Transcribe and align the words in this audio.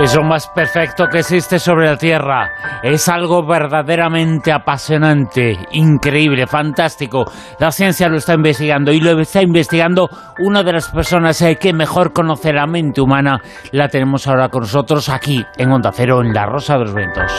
Es 0.00 0.14
lo 0.14 0.22
más 0.22 0.46
perfecto 0.46 1.08
que 1.08 1.18
existe 1.18 1.58
sobre 1.58 1.86
la 1.86 1.96
Tierra. 1.96 2.48
Es 2.84 3.08
algo 3.08 3.44
verdaderamente 3.44 4.52
apasionante, 4.52 5.58
increíble, 5.72 6.46
fantástico. 6.46 7.24
La 7.58 7.72
ciencia 7.72 8.08
lo 8.08 8.18
está 8.18 8.34
investigando 8.34 8.92
y 8.92 9.00
lo 9.00 9.18
está 9.18 9.42
investigando 9.42 10.08
una 10.38 10.62
de 10.62 10.74
las 10.74 10.88
personas 10.90 11.42
eh, 11.42 11.56
que 11.60 11.72
mejor 11.72 12.12
conoce 12.12 12.52
la 12.52 12.68
mente 12.68 13.00
humana. 13.00 13.40
La 13.72 13.88
tenemos 13.88 14.28
ahora 14.28 14.48
con 14.50 14.60
nosotros 14.60 15.08
aquí 15.08 15.44
en 15.56 15.72
Onda 15.72 15.90
Cero, 15.92 16.22
en 16.22 16.32
La 16.32 16.46
Rosa 16.46 16.74
de 16.74 16.84
los 16.84 16.94
Vientos. 16.94 17.32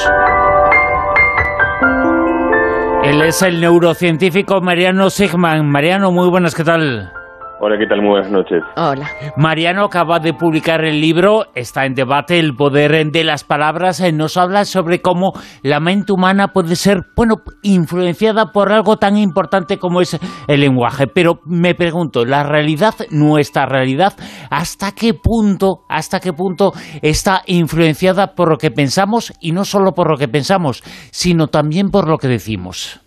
Él 3.05 3.21
es 3.21 3.41
el 3.41 3.62
neurocientífico 3.62 4.59
Mariano 4.59 5.09
Sigman. 5.09 5.66
Mariano, 5.66 6.12
muy 6.12 6.30
buenas, 6.30 6.53
¿qué 6.55 6.66
tal? 6.66 7.13
Hola, 7.62 7.77
¿qué 7.77 7.88
tal? 7.88 8.02
Muy 8.02 8.12
buenas 8.12 8.31
noches. 8.31 8.63
Hola. 8.77 9.09
Mariano 9.36 9.84
acaba 9.84 10.20
de 10.20 10.34
publicar 10.34 10.86
el 10.86 11.02
libro, 11.02 11.48
está 11.55 11.86
en 11.86 11.94
debate 11.94 12.40
el 12.40 12.55
poder 12.55 13.12
de 13.12 13.23
las 13.26 13.44
palabras, 13.44 14.00
eh, 14.00 14.13
nos 14.13 14.38
habla 14.38 14.63
sobre 14.63 15.02
cómo 15.02 15.34
la 15.62 15.81
mente 15.81 16.14
humana 16.14 16.53
puede 16.53 16.77
ser, 16.77 17.00
bueno, 17.17 17.36
influenciada 17.62 18.53
por 18.53 18.72
algo 18.72 18.95
tan 18.95 19.17
importante 19.17 19.77
como 19.77 20.00
es 20.00 20.17
el 20.48 20.62
lenguaje. 20.62 21.08
Pero 21.08 21.41
me 21.45 21.76
pregunto, 21.76 22.23
la 22.23 22.44
realidad, 22.44 22.94
nuestra 23.12 23.66
realidad, 23.66 24.14
¿hasta 24.50 24.94
qué 24.94 25.14
punto, 25.14 25.81
hasta 25.89 26.22
qué 26.22 26.31
punto 26.31 26.72
está 27.02 27.41
influenciada 27.45 28.36
por 28.36 28.50
lo 28.52 28.58
que 28.58 28.72
pensamos 28.72 29.34
y 29.41 29.52
no 29.52 29.66
solo 29.66 29.91
por 29.91 30.09
lo 30.09 30.16
que 30.16 30.30
pensamos, 30.30 30.81
sino 31.12 31.48
también 31.48 31.89
por 31.89 32.08
lo 32.08 32.20
que 32.20 32.30
decimos? 32.30 33.02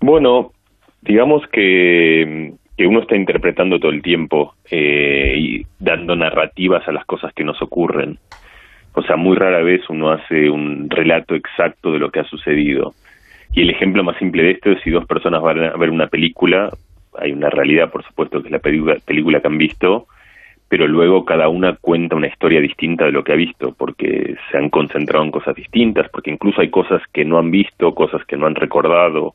Bueno, 0.00 0.52
digamos 1.02 1.42
que 1.52 2.54
que 2.78 2.86
uno 2.86 3.00
está 3.00 3.16
interpretando 3.16 3.80
todo 3.80 3.90
el 3.90 4.02
tiempo 4.02 4.54
eh, 4.70 5.34
y 5.36 5.66
dando 5.80 6.14
narrativas 6.14 6.86
a 6.86 6.92
las 6.92 7.04
cosas 7.04 7.34
que 7.34 7.42
nos 7.42 7.60
ocurren. 7.60 8.18
O 8.94 9.02
sea, 9.02 9.16
muy 9.16 9.36
rara 9.36 9.62
vez 9.62 9.82
uno 9.90 10.12
hace 10.12 10.48
un 10.48 10.88
relato 10.88 11.34
exacto 11.34 11.90
de 11.90 11.98
lo 11.98 12.12
que 12.12 12.20
ha 12.20 12.24
sucedido. 12.24 12.94
Y 13.52 13.62
el 13.62 13.70
ejemplo 13.70 14.04
más 14.04 14.16
simple 14.18 14.44
de 14.44 14.52
esto 14.52 14.70
es 14.70 14.80
si 14.82 14.90
dos 14.90 15.06
personas 15.06 15.42
van 15.42 15.64
a 15.64 15.76
ver 15.76 15.90
una 15.90 16.06
película, 16.06 16.70
hay 17.18 17.32
una 17.32 17.50
realidad, 17.50 17.90
por 17.90 18.04
supuesto, 18.04 18.40
que 18.40 18.46
es 18.46 18.52
la 18.52 18.60
película, 18.60 19.40
que 19.40 19.48
han 19.48 19.58
visto, 19.58 20.06
pero 20.68 20.86
luego 20.86 21.24
cada 21.24 21.48
una 21.48 21.74
cuenta 21.80 22.14
una 22.14 22.28
historia 22.28 22.60
distinta 22.60 23.06
de 23.06 23.12
lo 23.12 23.24
que 23.24 23.32
ha 23.32 23.36
visto, 23.36 23.74
porque 23.76 24.36
se 24.52 24.56
han 24.56 24.70
concentrado 24.70 25.24
en 25.24 25.32
cosas 25.32 25.56
distintas, 25.56 26.08
porque 26.10 26.30
incluso 26.30 26.60
hay 26.60 26.70
cosas 26.70 27.02
que 27.12 27.24
no 27.24 27.38
han 27.38 27.50
visto, 27.50 27.92
cosas 27.92 28.24
que 28.24 28.36
no 28.36 28.46
han 28.46 28.54
recordado, 28.54 29.34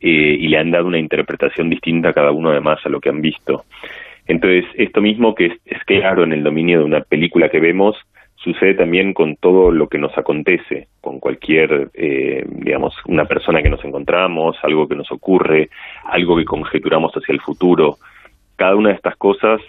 eh, 0.00 0.36
y 0.38 0.48
le 0.48 0.58
han 0.58 0.70
dado 0.70 0.86
una 0.86 0.98
interpretación 0.98 1.70
distinta 1.70 2.10
a 2.10 2.12
cada 2.12 2.30
uno 2.30 2.50
además 2.50 2.78
a 2.84 2.88
lo 2.88 3.00
que 3.00 3.08
han 3.08 3.22
visto. 3.22 3.64
Entonces, 4.26 4.64
esto 4.74 5.00
mismo 5.00 5.34
que 5.34 5.58
es, 5.64 5.84
claro 5.84 6.24
en 6.24 6.32
el 6.32 6.42
dominio 6.42 6.80
de 6.80 6.84
una 6.84 7.00
película 7.00 7.48
que 7.48 7.60
vemos, 7.60 7.96
sucede 8.34 8.74
también 8.74 9.14
con 9.14 9.36
todo 9.36 9.70
lo 9.70 9.88
que 9.88 9.98
nos 9.98 10.16
acontece, 10.18 10.88
con 11.00 11.20
cualquier, 11.20 11.90
eh, 11.94 12.44
digamos, 12.46 12.94
una 13.06 13.24
persona 13.24 13.62
que 13.62 13.70
nos 13.70 13.84
encontramos, 13.84 14.56
algo 14.62 14.86
que 14.86 14.96
nos 14.96 15.10
ocurre, 15.10 15.70
algo 16.04 16.36
que 16.36 16.44
conjeturamos 16.44 17.12
hacia 17.12 17.32
el 17.32 17.40
futuro. 17.40 17.96
Cada 18.56 18.76
una 18.76 18.90
de 18.90 18.96
estas 18.96 19.16
cosas, 19.16 19.60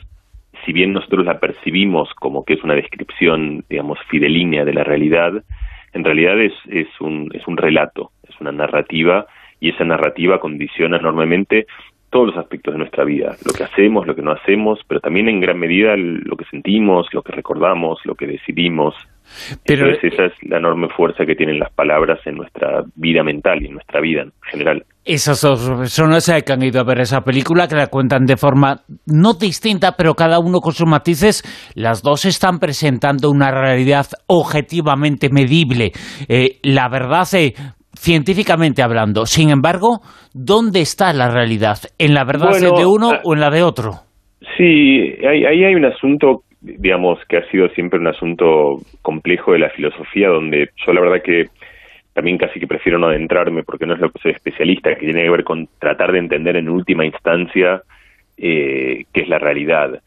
si 0.65 0.73
bien 0.73 0.93
nosotros 0.93 1.25
la 1.25 1.39
percibimos 1.39 2.13
como 2.15 2.43
que 2.43 2.55
es 2.55 2.63
una 2.63 2.75
descripción, 2.75 3.63
digamos, 3.69 3.99
fidelínea 4.09 4.65
de 4.65 4.73
la 4.73 4.83
realidad, 4.83 5.43
en 5.93 6.03
realidad 6.03 6.39
es, 6.39 6.53
es, 6.67 6.87
un, 6.99 7.29
es 7.33 7.47
un 7.47 7.57
relato, 7.57 8.11
es 8.27 8.39
una 8.41 8.51
narrativa 8.51 9.27
y 9.59 9.69
esa 9.69 9.83
narrativa 9.83 10.39
condiciona 10.39 10.97
enormemente 10.97 11.65
todos 12.09 12.27
los 12.27 12.37
aspectos 12.37 12.73
de 12.73 12.79
nuestra 12.79 13.03
vida, 13.03 13.35
lo 13.45 13.53
que 13.53 13.63
hacemos, 13.63 14.07
lo 14.07 14.15
que 14.15 14.21
no 14.21 14.31
hacemos, 14.31 14.79
pero 14.87 15.01
también 15.01 15.27
en 15.27 15.41
gran 15.41 15.59
medida 15.59 15.95
lo 15.97 16.37
que 16.37 16.45
sentimos, 16.45 17.07
lo 17.11 17.21
que 17.21 17.33
recordamos, 17.33 17.99
lo 18.05 18.15
que 18.15 18.27
decidimos. 18.27 18.95
Pero 19.65 19.91
esa 19.91 20.25
es 20.25 20.33
la 20.43 20.57
enorme 20.57 20.87
fuerza 20.95 21.25
que 21.25 21.35
tienen 21.35 21.59
las 21.59 21.71
palabras 21.73 22.19
en 22.25 22.35
nuestra 22.35 22.83
vida 22.95 23.23
mental 23.23 23.61
y 23.61 23.65
en 23.65 23.73
nuestra 23.73 23.99
vida 23.99 24.21
en 24.21 24.31
general. 24.49 24.85
Esas 25.03 25.41
dos 25.41 25.69
personas 25.69 26.31
que 26.45 26.53
han 26.53 26.63
ido 26.63 26.79
a 26.79 26.85
ver 26.85 27.01
esa 27.01 27.21
película, 27.21 27.67
que 27.67 27.75
la 27.75 27.87
cuentan 27.87 28.25
de 28.25 28.37
forma 28.37 28.83
no 29.05 29.33
distinta, 29.33 29.95
pero 29.97 30.13
cada 30.13 30.39
uno 30.39 30.59
con 30.59 30.71
sus 30.71 30.87
matices, 30.87 31.43
las 31.75 32.01
dos 32.01 32.23
están 32.23 32.59
presentando 32.59 33.29
una 33.29 33.51
realidad 33.51 34.05
objetivamente 34.27 35.27
medible. 35.29 35.91
Eh, 36.29 36.59
la 36.63 36.87
verdad, 36.87 37.27
eh, 37.33 37.53
científicamente 37.97 38.81
hablando. 38.81 39.25
Sin 39.25 39.49
embargo, 39.49 39.99
¿dónde 40.33 40.81
está 40.81 41.13
la 41.13 41.29
realidad? 41.29 41.77
¿En 41.97 42.13
la 42.13 42.23
verdad 42.23 42.51
de 42.59 42.85
uno 42.85 43.11
ah, 43.11 43.21
o 43.23 43.33
en 43.33 43.39
la 43.39 43.49
de 43.49 43.63
otro? 43.63 43.91
Sí, 44.57 45.15
ahí 45.25 45.45
hay, 45.45 45.75
un 45.75 45.85
asunto, 45.85 46.43
digamos, 46.61 47.19
que 47.27 47.37
ha 47.37 47.49
sido 47.49 47.69
siempre 47.69 47.99
un 47.99 48.07
asunto 48.07 48.77
complejo 49.01 49.53
de 49.53 49.59
la 49.59 49.69
filosofía, 49.69 50.29
donde 50.29 50.69
yo 50.85 50.93
la 50.93 51.01
verdad 51.01 51.23
que 51.23 51.45
también 52.13 52.37
casi 52.37 52.59
que 52.59 52.67
prefiero 52.67 52.97
no 52.97 53.07
adentrarme 53.07 53.63
porque 53.63 53.85
no 53.85 53.93
es 53.93 53.99
lo 53.99 54.09
que 54.09 54.19
soy 54.19 54.31
especialista, 54.31 54.95
que 54.95 55.05
tiene 55.05 55.21
que 55.21 55.29
ver 55.29 55.43
con 55.43 55.67
tratar 55.79 56.11
de 56.11 56.19
entender 56.19 56.55
en 56.55 56.69
última 56.69 57.05
instancia 57.05 57.81
eh, 58.37 59.03
qué 59.13 59.21
es 59.21 59.29
la 59.29 59.37
realidad. 59.37 60.01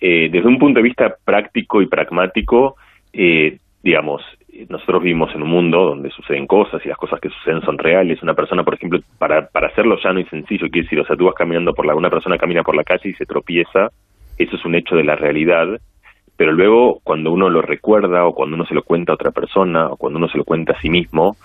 Eh, 0.00 0.28
desde 0.30 0.48
un 0.48 0.58
punto 0.58 0.80
de 0.80 0.84
vista 0.84 1.14
práctico 1.24 1.80
y 1.80 1.86
pragmático, 1.86 2.76
eh, 3.12 3.56
digamos, 3.82 4.22
nosotros 4.68 5.02
vivimos 5.02 5.34
en 5.34 5.42
un 5.42 5.48
mundo 5.48 5.84
donde 5.84 6.10
suceden 6.10 6.46
cosas 6.46 6.84
y 6.84 6.88
las 6.88 6.98
cosas 6.98 7.20
que 7.20 7.28
suceden 7.28 7.60
son 7.62 7.78
reales. 7.78 8.22
Una 8.22 8.34
persona, 8.34 8.62
por 8.62 8.74
ejemplo, 8.74 9.00
para, 9.18 9.48
para 9.48 9.68
hacerlo 9.68 9.98
llano 10.02 10.20
y 10.20 10.24
sencillo, 10.24 10.68
quiere 10.70 10.84
decir, 10.84 11.00
o 11.00 11.06
sea, 11.06 11.16
tú 11.16 11.26
vas 11.26 11.34
caminando 11.34 11.74
por 11.74 11.86
la, 11.86 11.94
una 11.94 12.10
persona 12.10 12.38
camina 12.38 12.62
por 12.62 12.76
la 12.76 12.84
calle 12.84 13.10
y 13.10 13.14
se 13.14 13.26
tropieza, 13.26 13.90
eso 14.38 14.56
es 14.56 14.64
un 14.64 14.74
hecho 14.74 14.96
de 14.96 15.04
la 15.04 15.16
realidad, 15.16 15.80
pero 16.36 16.52
luego 16.52 17.00
cuando 17.04 17.32
uno 17.32 17.48
lo 17.48 17.62
recuerda 17.62 18.26
o 18.26 18.34
cuando 18.34 18.56
uno 18.56 18.66
se 18.66 18.74
lo 18.74 18.82
cuenta 18.82 19.12
a 19.12 19.14
otra 19.14 19.30
persona 19.30 19.86
o 19.88 19.96
cuando 19.96 20.18
uno 20.18 20.28
se 20.28 20.38
lo 20.38 20.44
cuenta 20.44 20.72
a 20.72 20.80
sí 20.80 20.88
mismo, 20.88 21.36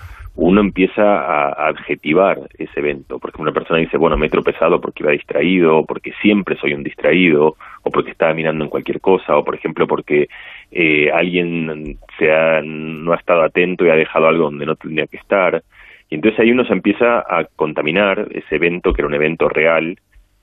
uno 0.42 0.62
empieza 0.62 1.04
a, 1.04 1.68
adjetivar 1.68 2.40
ese 2.58 2.80
evento, 2.80 3.20
porque 3.20 3.42
una 3.42 3.52
persona 3.52 3.80
dice, 3.80 3.98
bueno, 3.98 4.18
me 4.18 4.28
he 4.28 4.30
tropezado 4.30 4.80
porque 4.80 5.04
iba 5.04 5.12
distraído, 5.12 5.86
porque 5.86 6.14
siempre 6.22 6.56
soy 6.56 6.74
un 6.74 6.84
distraído, 6.84 7.58
o 7.84 7.92
porque 7.92 8.12
estaba 8.12 8.34
mirando 8.34 8.64
en 8.64 8.70
cualquier 8.70 9.02
cosa, 9.02 9.38
o 9.38 9.44
por 9.44 9.56
ejemplo 9.56 9.86
porque 9.86 10.30
eh, 10.72 11.12
alguien 11.12 11.98
se 12.18 12.32
ha, 12.32 12.62
no 12.64 13.12
ha 13.12 13.18
estado 13.18 13.44
atento 13.44 13.86
y 13.86 13.90
ha 13.90 13.96
dejado 13.96 14.28
algo 14.28 14.46
donde 14.46 14.66
no 14.66 14.76
tendría 14.76 15.08
que 15.08 15.18
estar. 15.18 15.62
Y 16.10 16.16
entonces 16.16 16.40
ahí 16.40 16.52
uno 16.52 16.66
se 16.66 16.74
empieza 16.74 17.20
a 17.20 17.46
contaminar 17.56 18.28
ese 18.32 18.56
evento, 18.56 18.94
que 18.94 19.02
era 19.02 19.08
un 19.08 19.16
evento 19.16 19.50
real, 19.50 20.00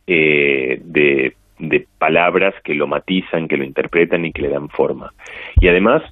eh, 0.06 0.78
de, 0.84 1.34
de 1.58 1.86
palabras 1.98 2.54
que 2.62 2.74
lo 2.74 2.86
matizan, 2.86 3.48
que 3.48 3.56
lo 3.56 3.64
interpretan 3.64 4.24
y 4.26 4.32
que 4.32 4.42
le 4.42 4.50
dan 4.50 4.68
forma. 4.68 5.12
Y 5.60 5.68
además, 5.68 6.02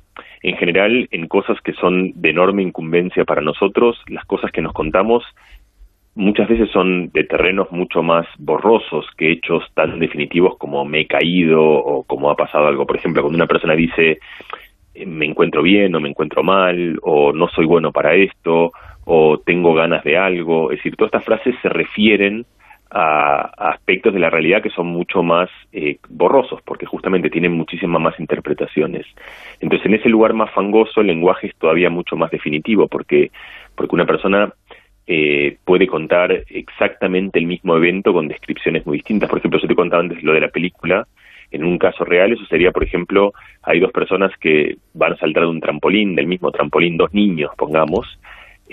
en 0.45 0.59
general, 0.59 1.09
en 1.11 1.27
cosas 1.27 1.59
que 1.63 1.73
son 1.73 2.13
de 2.17 2.29
enorme 2.29 2.63
incumbencia 2.63 3.25
para 3.25 3.41
nosotros, 3.41 3.97
las 4.09 4.27
cosas 4.27 4.53
que 4.53 4.61
nos 4.61 4.75
contamos 4.75 5.25
muchas 6.15 6.47
veces 6.47 6.71
son 6.71 7.09
de 7.15 7.25
terrenos 7.25 7.73
mucho 7.73 8.03
más 8.03 8.27
borrosos 8.39 9.07
que 9.17 9.33
hechos 9.33 9.65
tan 9.73 9.99
definitivos 9.99 10.59
como 10.59 10.85
me 10.85 11.01
he 11.01 11.07
caído 11.07 11.63
o 11.63 12.05
como 12.05 12.31
ha 12.31 12.37
pasado 12.37 12.67
algo. 12.67 12.87
Por 12.87 12.97
ejemplo, 12.97 13.23
cuando 13.23 13.37
una 13.39 13.47
persona 13.47 13.75
dice 13.75 14.19
eh, 14.95 15.07
me 15.07 15.25
encuentro 15.25 15.63
bien 15.63 15.95
o 15.95 16.01
me 16.01 16.11
encuentro 16.11 16.43
mal 16.43 16.99
o 17.01 17.33
no 17.33 17.49
soy 17.49 17.65
bueno 17.65 17.91
para 17.91 18.15
esto 18.15 18.71
o 19.07 19.39
tengo 19.39 19.73
ganas 19.73 20.05
de 20.05 20.19
algo, 20.19 20.71
es 20.71 20.79
decir, 20.79 20.95
todas 20.95 21.09
estas 21.09 21.25
frases 21.25 21.55
se 21.63 21.71
refieren 21.71 22.45
a, 22.95 23.71
aspectos 23.73 24.15
de 24.15 24.21
la 24.21 24.31
realidad 24.31 24.63
que 24.63 24.71
son 24.71 24.87
mucho 24.87 25.23
más 25.23 25.51
eh, 25.73 25.99
borrosos, 26.09 26.63
porque 26.63 26.87
justamente 26.87 27.29
tienen 27.29 27.53
muchísimas 27.53 28.01
más 28.01 28.19
interpretaciones. 28.21 29.05
Entonces, 29.61 29.85
en 29.87 29.95
ese 29.95 30.09
lugar 30.09 30.33
más 30.33 30.53
fangoso, 30.53 31.01
el 31.01 31.09
lenguaje 31.09 31.49
es 31.49 31.57
todavía 31.57 31.91
mucho 31.91 32.17
más 32.17 32.31
definitivo, 32.31 32.87
porque, 32.87 33.33
porque 33.75 33.97
una 33.97 34.07
persona 34.07 34.53
eh, 35.09 35.59
puede 35.65 35.89
contar 35.89 36.45
exactamente 36.49 37.41
el 37.41 37.47
mismo 37.47 37.77
evento 37.77 38.13
con 38.13 38.29
descripciones 38.29 38.87
muy 38.87 38.99
distintas. 38.99 39.29
Por 39.29 39.41
ejemplo, 39.41 39.59
yo 39.61 39.67
te 39.67 39.75
contaba 39.75 40.03
antes 40.03 40.23
lo 40.23 40.33
de 40.33 40.41
la 40.41 40.49
película. 40.49 41.07
En 41.51 41.65
un 41.65 41.79
caso 41.79 42.05
real, 42.05 42.33
eso 42.33 42.45
sería, 42.47 42.71
por 42.71 42.85
ejemplo, 42.85 43.33
hay 43.63 43.81
dos 43.81 43.91
personas 43.91 44.31
que 44.39 44.77
van 44.93 45.15
a 45.15 45.17
saltar 45.17 45.43
de 45.43 45.49
un 45.49 45.61
trampolín, 45.61 46.15
del 46.15 46.29
mismo 46.29 46.53
trampolín, 46.53 46.97
dos 46.97 47.13
niños, 47.13 47.51
pongamos, 47.57 48.19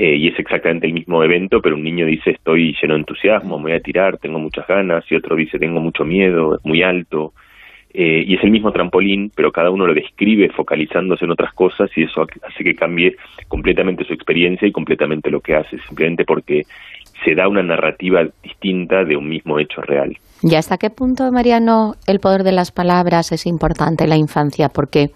eh, 0.04 0.16
y 0.16 0.30
es 0.30 0.40
exactamente 0.40 0.88
el 0.88 0.94
mismo 0.94 1.24
evento, 1.24 1.62
pero 1.62 1.76
un 1.76 1.84
niño 1.84 2.08
dice 2.08 2.32
estoy 2.32 2.76
lleno 2.82 2.96
de 2.96 3.02
entusiasmo, 3.02 3.60
me 3.60 3.66
voy 3.66 3.74
a 3.74 3.80
tirar, 3.82 4.18
tengo 4.18 4.40
muchas 4.40 4.66
ganas, 4.66 5.06
y 5.12 5.16
otro 5.16 5.36
dice 5.36 5.60
tengo 5.60 5.80
mucho 5.80 6.04
miedo, 6.04 6.56
es 6.56 6.66
muy 6.66 6.82
alto, 6.82 7.34
eh, 7.94 8.24
y 8.26 8.34
es 8.34 8.44
el 8.44 8.50
mismo 8.50 8.72
trampolín, 8.72 9.32
pero 9.36 9.52
cada 9.52 9.70
uno 9.70 9.86
lo 9.86 9.94
describe 9.94 10.50
focalizándose 10.50 11.26
en 11.26 11.30
otras 11.30 11.54
cosas 11.54 11.92
y 11.96 12.02
eso 12.02 12.26
hace 12.42 12.64
que 12.64 12.74
cambie 12.74 13.16
completamente 13.48 14.04
su 14.04 14.14
experiencia 14.14 14.68
y 14.68 14.72
completamente 14.72 15.30
lo 15.30 15.40
que 15.40 15.54
hace, 15.54 15.78
simplemente 15.88 16.26
porque 16.26 16.64
se 17.24 17.36
da 17.36 17.48
una 17.48 17.62
narrativa 17.62 18.26
distinta 18.42 19.04
de 19.04 19.16
un 19.16 19.30
mismo 19.30 19.60
hecho 19.60 19.84
real. 19.84 20.18
¿Y 20.42 20.56
hasta 20.56 20.80
qué 20.80 20.90
punto, 20.90 21.32
Mariano, 21.32 21.94
el 22.08 22.20
poder 22.20 22.42
de 22.42 22.54
las 22.54 22.72
palabras 22.72 23.32
es 23.32 23.46
importante 23.46 24.06
en 24.06 24.10
la 24.10 24.18
infancia? 24.18 24.70
Porque 24.70 25.12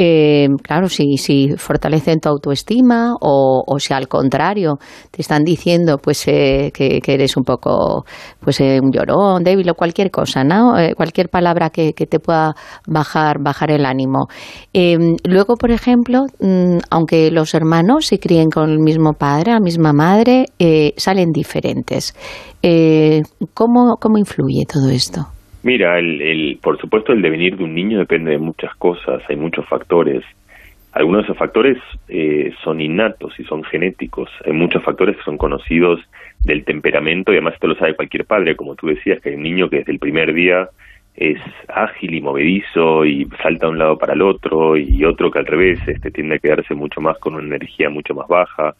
eh, 0.00 0.46
claro, 0.62 0.88
si, 0.88 1.16
si 1.16 1.56
fortalecen 1.56 2.20
tu 2.20 2.28
autoestima 2.28 3.16
o, 3.20 3.64
si 3.80 3.92
al 3.92 4.06
contrario 4.06 4.78
te 5.10 5.22
están 5.22 5.42
diciendo 5.42 5.98
pues 5.98 6.22
eh, 6.28 6.70
que, 6.72 7.00
eres 7.04 7.36
un 7.36 7.42
poco 7.42 8.04
pues 8.38 8.60
eh, 8.60 8.78
un 8.80 8.92
llorón, 8.92 9.42
débil 9.42 9.68
o 9.70 9.74
cualquier 9.74 10.12
cosa, 10.12 10.44
¿no? 10.44 10.74
cualquier 10.96 11.30
palabra 11.30 11.70
que, 11.70 11.92
te 11.92 12.20
pueda 12.20 12.54
bajar, 12.86 13.38
bajar 13.42 13.72
el 13.72 13.84
ánimo. 13.84 14.28
Em, 14.72 15.16
luego, 15.24 15.56
por 15.56 15.72
ejemplo, 15.72 16.26
mm, 16.38 16.78
aunque 16.90 17.32
los 17.32 17.52
hermanos 17.54 18.06
se 18.06 18.20
críen 18.20 18.50
con 18.50 18.70
el 18.70 18.78
mismo 18.78 19.14
padre, 19.14 19.50
la 19.50 19.60
misma 19.60 19.92
madre, 19.92 20.46
salen 20.96 21.32
diferentes. 21.32 22.14
¿cómo, 23.52 23.96
¿Cómo 23.98 24.18
influye 24.18 24.64
todo 24.64 24.90
esto? 24.90 25.26
Mira, 25.62 25.98
el, 25.98 26.58
por 26.62 26.78
supuesto 26.80 27.12
el 27.12 27.22
devenir 27.22 27.56
de 27.56 27.64
un 27.64 27.74
niño 27.74 27.98
depende 27.98 28.30
de 28.30 28.38
muchas 28.38 28.74
cosas, 28.76 29.22
hay 29.28 29.36
muchos 29.36 29.66
factores. 29.66 30.22
Algunos 30.92 31.22
de 31.22 31.24
esos 31.26 31.36
factores 31.36 31.76
eh, 32.08 32.52
son 32.64 32.80
innatos 32.80 33.38
y 33.38 33.44
son 33.44 33.62
genéticos. 33.64 34.30
Hay 34.44 34.52
muchos 34.52 34.82
factores 34.82 35.16
que 35.16 35.22
son 35.22 35.36
conocidos 35.36 36.00
del 36.40 36.64
temperamento 36.64 37.32
y 37.32 37.36
además 37.36 37.54
esto 37.54 37.66
lo 37.66 37.74
sabe 37.74 37.94
cualquier 37.94 38.24
padre, 38.24 38.56
como 38.56 38.74
tú 38.74 38.86
decías, 38.86 39.20
que 39.20 39.30
hay 39.30 39.34
un 39.34 39.42
niño 39.42 39.68
que 39.68 39.78
desde 39.78 39.92
el 39.92 39.98
primer 39.98 40.32
día 40.32 40.68
es 41.14 41.40
ágil 41.68 42.14
y 42.14 42.20
movedizo 42.20 43.04
y 43.04 43.28
salta 43.42 43.66
de 43.66 43.72
un 43.72 43.78
lado 43.78 43.98
para 43.98 44.14
el 44.14 44.22
otro 44.22 44.76
y 44.76 45.04
otro 45.04 45.30
que 45.32 45.40
al 45.40 45.46
revés 45.46 45.80
este, 45.86 46.12
tiende 46.12 46.36
a 46.36 46.38
quedarse 46.38 46.74
mucho 46.74 47.00
más 47.00 47.18
con 47.18 47.34
una 47.34 47.44
energía 47.44 47.90
mucho 47.90 48.14
más 48.14 48.28
baja. 48.28 48.74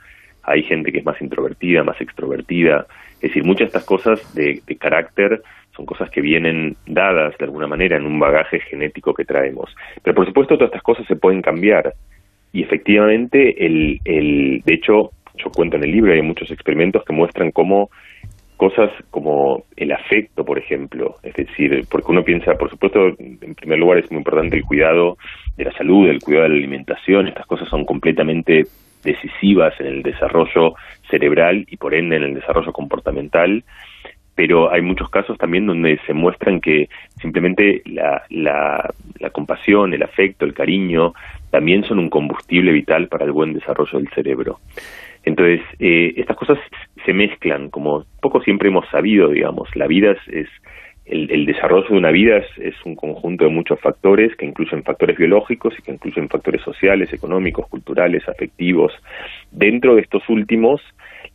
Hay 0.45 0.63
gente 0.63 0.93
que 0.93 0.99
es 0.99 1.05
más 1.05 1.21
introvertida, 1.21 1.83
más 1.83 2.01
extrovertida. 2.01 2.87
Es 3.17 3.23
decir, 3.23 3.43
muchas 3.43 3.61
de 3.61 3.67
estas 3.67 3.85
cosas 3.85 4.35
de, 4.35 4.63
de 4.65 4.77
carácter 4.77 5.43
son 5.79 5.87
cosas 5.87 6.11
que 6.11 6.21
vienen 6.21 6.77
dadas 6.87 7.39
de 7.39 7.45
alguna 7.45 7.69
manera 7.69 7.97
en 7.97 8.05
un 8.05 8.19
bagaje 8.19 8.59
genético 8.59 9.15
que 9.15 9.25
traemos. 9.25 9.73
Pero 10.03 10.17
por 10.17 10.27
supuesto 10.27 10.57
todas 10.57 10.71
estas 10.71 10.83
cosas 10.83 11.07
se 11.07 11.15
pueden 11.15 11.41
cambiar. 11.41 11.95
Y 12.53 12.65
efectivamente 12.65 13.65
el, 13.65 14.01
el 14.05 14.61
de 14.65 14.75
hecho 14.75 15.13
yo 15.37 15.51
cuento 15.55 15.77
en 15.77 15.85
el 15.85 15.93
libro 15.93 16.13
hay 16.13 16.23
muchos 16.23 16.51
experimentos 16.51 17.05
que 17.05 17.13
muestran 17.13 17.53
cómo 17.53 17.91
cosas 18.57 18.91
como 19.11 19.67
el 19.77 19.93
afecto, 19.93 20.45
por 20.45 20.59
ejemplo, 20.59 21.15
es 21.23 21.33
decir, 21.35 21.87
porque 21.89 22.11
uno 22.11 22.25
piensa, 22.25 22.55
por 22.55 22.69
supuesto, 22.69 23.07
en 23.21 23.55
primer 23.55 23.79
lugar 23.79 23.99
es 23.99 24.11
muy 24.11 24.19
importante 24.19 24.57
el 24.57 24.65
cuidado 24.65 25.17
de 25.57 25.65
la 25.65 25.73
salud, 25.75 26.09
el 26.09 26.19
cuidado 26.19 26.43
de 26.43 26.49
la 26.49 26.57
alimentación, 26.57 27.29
estas 27.29 27.47
cosas 27.47 27.69
son 27.69 27.85
completamente 27.85 28.65
decisivas 29.05 29.79
en 29.79 29.87
el 29.87 30.03
desarrollo 30.03 30.75
cerebral 31.09 31.65
y 31.71 31.77
por 31.77 31.95
ende 31.95 32.17
en 32.17 32.25
el 32.25 32.35
desarrollo 32.35 32.73
comportamental, 32.73 33.63
pero 34.39 34.73
hay 34.73 34.83
muchos 34.83 35.11
casos 35.11 35.37
también 35.37 35.67
donde 35.67 35.99
se 36.07 36.15
muestran 36.15 36.61
que 36.61 36.89
simplemente 37.21 37.83
la, 37.87 38.23
la, 38.31 38.89
compasión, 39.33 39.93
el 39.93 40.05
afecto, 40.05 40.45
el 40.45 40.55
cariño, 40.55 41.13
también 41.51 41.83
son 41.83 41.99
un 41.99 42.09
combustible 42.09 42.71
vital 42.71 43.09
para 43.09 43.25
el 43.25 43.33
buen 43.33 43.53
desarrollo 43.53 43.99
del 43.99 44.09
cerebro. 44.11 44.61
Entonces, 45.25 45.61
eh, 45.81 46.15
estas 46.17 46.37
cosas 46.37 46.57
se 47.05 47.13
mezclan, 47.13 47.69
como 47.69 48.05
poco 48.23 48.41
siempre 48.41 48.69
hemos 48.69 48.89
sabido, 48.91 49.31
digamos, 49.31 49.75
la 49.75 49.89
vida 49.89 50.15
es, 50.29 50.47
el, 51.05 51.45
desarrollo 51.45 51.89
de 51.89 51.99
una 51.99 52.13
vida 52.13 52.41
es, 52.59 52.77
un 52.85 52.95
conjunto 52.95 53.43
de 53.43 53.51
muchos 53.51 53.81
factores 53.81 54.37
que 54.37 54.47
incluyen 54.47 54.85
factores 54.85 55.17
biológicos 55.17 55.75
y 55.77 55.83
que 55.83 55.91
incluyen 55.91 56.29
factores 56.29 56.63
sociales, 56.63 57.13
económicos, 57.13 57.67
culturales, 57.67 58.23
afectivos. 58.29 58.93
Dentro 59.51 59.97
de 59.97 60.03
estos 60.03 60.23
últimos, 60.29 60.81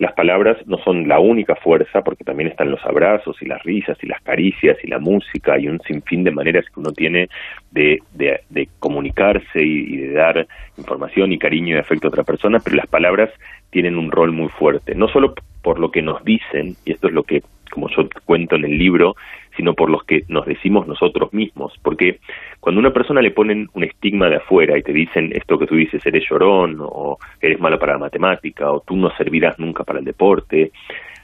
las 0.03 0.13
palabras 0.13 0.57
no 0.67 0.77
son 0.79 1.07
la 1.07 1.19
única 1.19 1.55
fuerza, 1.55 2.01
porque 2.01 2.25
también 2.25 2.49
están 2.49 2.69
los 2.69 2.85
abrazos 2.85 3.41
y 3.41 3.45
las 3.45 3.63
risas 3.63 3.97
y 4.03 4.07
las 4.07 4.21
caricias 4.21 4.77
y 4.83 4.87
la 4.87 4.99
música 4.99 5.57
y 5.57 5.69
un 5.69 5.79
sinfín 5.79 6.25
de 6.25 6.31
maneras 6.31 6.65
que 6.65 6.79
uno 6.81 6.91
tiene 6.91 7.29
de, 7.71 7.99
de, 8.13 8.67
comunicarse 8.79 9.61
y, 9.61 9.95
de 9.95 10.11
dar 10.11 10.45
información 10.77 11.31
y 11.31 11.39
cariño 11.39 11.77
y 11.77 11.79
afecto 11.79 12.07
a 12.07 12.09
otra 12.09 12.23
persona, 12.23 12.59
pero 12.59 12.75
las 12.75 12.87
palabras 12.87 13.29
tienen 13.69 13.97
un 13.97 14.11
rol 14.11 14.33
muy 14.33 14.49
fuerte, 14.49 14.93
no 14.93 15.07
solo 15.07 15.35
por 15.61 15.79
lo 15.79 15.89
que 15.89 16.01
nos 16.01 16.21
dicen, 16.25 16.75
y 16.83 16.91
esto 16.91 17.07
es 17.07 17.13
lo 17.13 17.23
que, 17.23 17.41
como 17.71 17.87
yo 17.89 18.09
cuento 18.25 18.57
en 18.57 18.65
el 18.65 18.77
libro, 18.77 19.15
sino 19.55 19.73
por 19.73 19.89
los 19.89 20.03
que 20.03 20.23
nos 20.27 20.45
decimos 20.45 20.87
nosotros 20.87 21.33
mismos. 21.33 21.73
Porque 21.81 22.19
cuando 22.59 22.79
a 22.79 22.83
una 22.83 22.93
persona 22.93 23.21
le 23.21 23.31
ponen 23.31 23.69
un 23.73 23.83
estigma 23.83 24.29
de 24.29 24.37
afuera 24.37 24.77
y 24.77 24.83
te 24.83 24.93
dicen 24.93 25.31
esto 25.33 25.57
que 25.57 25.67
tú 25.67 25.75
dices, 25.75 26.05
eres 26.05 26.23
llorón, 26.29 26.77
o 26.79 27.17
eres 27.41 27.59
malo 27.59 27.79
para 27.79 27.93
la 27.93 27.99
matemática, 27.99 28.71
o 28.71 28.81
tú 28.81 28.95
no 28.95 29.09
servirás 29.17 29.59
nunca 29.59 29.83
para 29.83 29.99
el 29.99 30.05
deporte, 30.05 30.71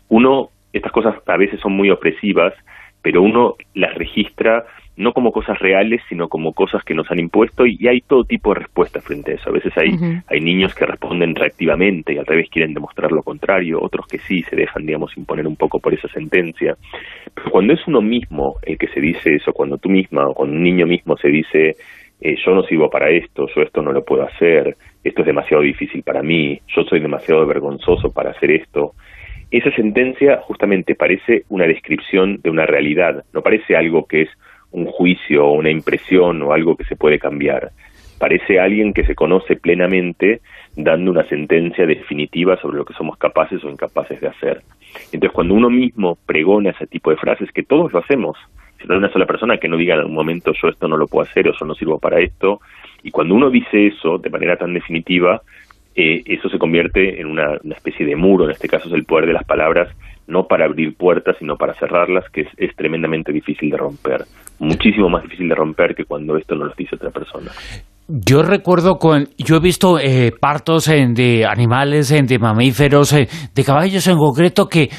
uno, 0.10 0.50
estas 0.74 0.92
cosas 0.92 1.16
a 1.26 1.38
veces 1.38 1.60
son 1.60 1.74
muy 1.74 1.90
opresivas, 1.90 2.54
pero 3.02 3.22
uno 3.22 3.56
las 3.74 3.94
registra 3.96 4.66
no 5.00 5.14
como 5.14 5.32
cosas 5.32 5.58
reales, 5.60 6.02
sino 6.10 6.28
como 6.28 6.52
cosas 6.52 6.84
que 6.84 6.94
nos 6.94 7.10
han 7.10 7.20
impuesto 7.20 7.66
y, 7.66 7.88
hay 7.88 8.02
todo 8.02 8.26
tipo 8.26 8.54
de 8.54 8.60
respuestas 8.60 9.02
frente 9.02 9.32
a 9.32 9.36
eso. 9.36 9.50
A 9.50 9.54
veces 9.54 9.72
hay, 9.78 9.92
hay 10.28 10.42
niños 10.42 10.76
que 10.76 10.86
responden 10.86 11.36
reactivamente 11.36 12.14
y 12.14 12.18
al 12.18 12.26
revés 12.26 12.50
quieren 12.50 12.74
demostrar 12.74 13.14
lo 13.14 13.24
contrario, 13.24 13.82
otros 13.82 14.08
que 14.08 14.20
sí 14.20 14.44
se 14.44 14.58
dejan, 14.58 14.86
digamos, 14.86 15.16
imponer 15.16 15.48
un 15.48 15.56
poco 15.56 15.80
por 15.80 15.94
esa 15.94 16.10
sentencia. 16.10 16.76
Pero 17.34 17.50
cuando 17.50 17.74
es 17.74 17.88
uno 17.88 18.02
mismo 18.02 18.58
el 18.62 18.78
que 18.78 18.88
se 18.88 19.00
dice 19.00 19.36
eso, 19.36 19.54
cuando 19.54 19.78
tú 19.78 19.88
misma 19.88 20.28
o 20.28 20.34
cuando 20.34 20.58
un 20.58 20.64
niño 20.64 20.86
mismo 20.86 21.16
se 21.16 21.30
dice 21.30 21.78
eh, 22.22 22.36
yo 22.46 22.54
no 22.54 22.64
sirvo 22.64 22.90
para 22.90 23.10
esto, 23.10 23.48
yo 23.56 23.62
esto 23.62 23.82
no 23.82 23.94
lo 23.94 24.04
puedo 24.04 24.24
hacer, 24.24 24.76
esto 25.02 25.22
es 25.22 25.26
demasiado 25.26 25.64
difícil 25.64 26.04
para 26.04 26.22
mí, 26.22 26.60
yo 26.68 26.84
soy 26.84 27.00
demasiado 27.00 27.46
vergonzoso 27.46 28.12
para 28.12 28.32
hacer 28.32 28.52
esto, 28.52 28.94
esa 29.52 29.72
sentencia 29.72 30.42
justamente 30.44 30.96
parece 30.96 31.44
una 31.50 31.66
descripción 31.66 32.40
de 32.42 32.50
una 32.50 32.66
realidad, 32.66 33.24
no 33.34 33.42
parece 33.42 33.76
algo 33.76 34.06
que 34.06 34.24
es 34.24 34.30
un 34.72 34.86
juicio 34.86 35.48
o 35.48 35.54
una 35.54 35.72
impresión 35.72 36.42
o 36.44 36.54
algo 36.54 36.76
que 36.76 36.84
se 36.86 36.96
puede 36.96 37.18
cambiar. 37.18 37.72
Parece 38.20 38.60
alguien 38.60 38.94
que 38.94 39.06
se 39.06 39.16
conoce 39.16 39.56
plenamente 39.56 40.42
dando 40.76 41.10
una 41.12 41.24
sentencia 41.24 41.86
definitiva 41.86 42.58
sobre 42.58 42.78
lo 42.78 42.86
que 42.86 42.94
somos 42.94 43.18
capaces 43.18 43.64
o 43.64 43.70
incapaces 43.70 44.22
de 44.22 44.28
hacer. 44.28 44.62
Entonces, 45.12 45.32
cuando 45.32 45.54
uno 45.54 45.70
mismo 45.70 46.18
pregona 46.26 46.72
ese 46.72 46.86
tipo 46.86 47.10
de 47.10 47.18
frases, 47.18 47.52
que 47.52 47.64
todos 47.64 47.92
lo 47.92 48.00
hacemos, 48.00 48.38
si 48.80 48.88
no 48.88 48.94
hay 48.94 49.00
una 49.00 49.12
sola 49.12 49.26
persona 49.26 49.58
que 49.58 49.68
no 49.68 49.78
diga 49.78 49.96
en 49.96 50.06
un 50.06 50.14
momento 50.14 50.54
yo 50.54 50.68
esto 50.68 50.88
no 50.88 50.98
lo 50.98 51.08
puedo 51.08 51.28
hacer 51.28 51.48
o 51.48 51.54
yo 51.58 51.66
no 51.66 51.74
sirvo 51.76 51.98
para 51.98 52.20
esto, 52.20 52.62
y 53.04 53.12
cuando 53.12 53.36
uno 53.36 53.50
dice 53.50 53.88
eso 53.88 54.18
de 54.18 54.30
manera 54.30 54.58
tan 54.58 54.74
definitiva, 54.74 55.42
eh, 56.02 56.24
eso 56.28 56.48
se 56.48 56.58
convierte 56.58 57.20
en 57.20 57.28
una, 57.28 57.56
especie 57.76 58.06
de 58.06 58.16
muro, 58.16 58.46
en 58.46 58.52
este 58.52 58.70
caso 58.70 58.88
es 58.88 58.94
el 58.94 59.04
poder 59.04 59.26
de 59.26 59.34
las 59.34 59.44
palabras, 59.44 59.90
no 60.28 60.46
para 60.48 60.64
abrir 60.64 60.96
puertas, 60.96 61.36
sino 61.40 61.58
para 61.58 61.74
cerrarlas, 61.74 62.24
que 62.32 62.48
es, 62.56 62.76
tremendamente 62.78 63.34
difícil 63.34 63.70
de 63.70 63.76
romper. 63.76 64.22
Muchísimo 64.60 65.10
más 65.10 65.24
difícil 65.24 65.50
de 65.50 65.56
romper 65.56 65.94
que 65.96 66.06
cuando 66.06 66.38
esto 66.38 66.56
no 66.56 66.66
lo 66.66 66.74
dice 66.78 66.96
otra 66.96 67.10
persona. 67.10 67.52
Yo 68.08 68.44
recuerdo 68.44 68.96
con, 68.96 69.28
yo 69.38 69.58
he 69.58 69.60
visto 69.60 70.00
eh, 70.00 70.32
partos 70.40 70.86
de 70.86 71.46
animales, 71.46 72.10
de 72.10 72.40
mamíferos, 72.40 73.12
eh, 73.12 73.28
de 73.54 73.64
caballos 73.66 74.08
en 74.08 74.16
concreto 74.16 74.68
que 74.68 74.90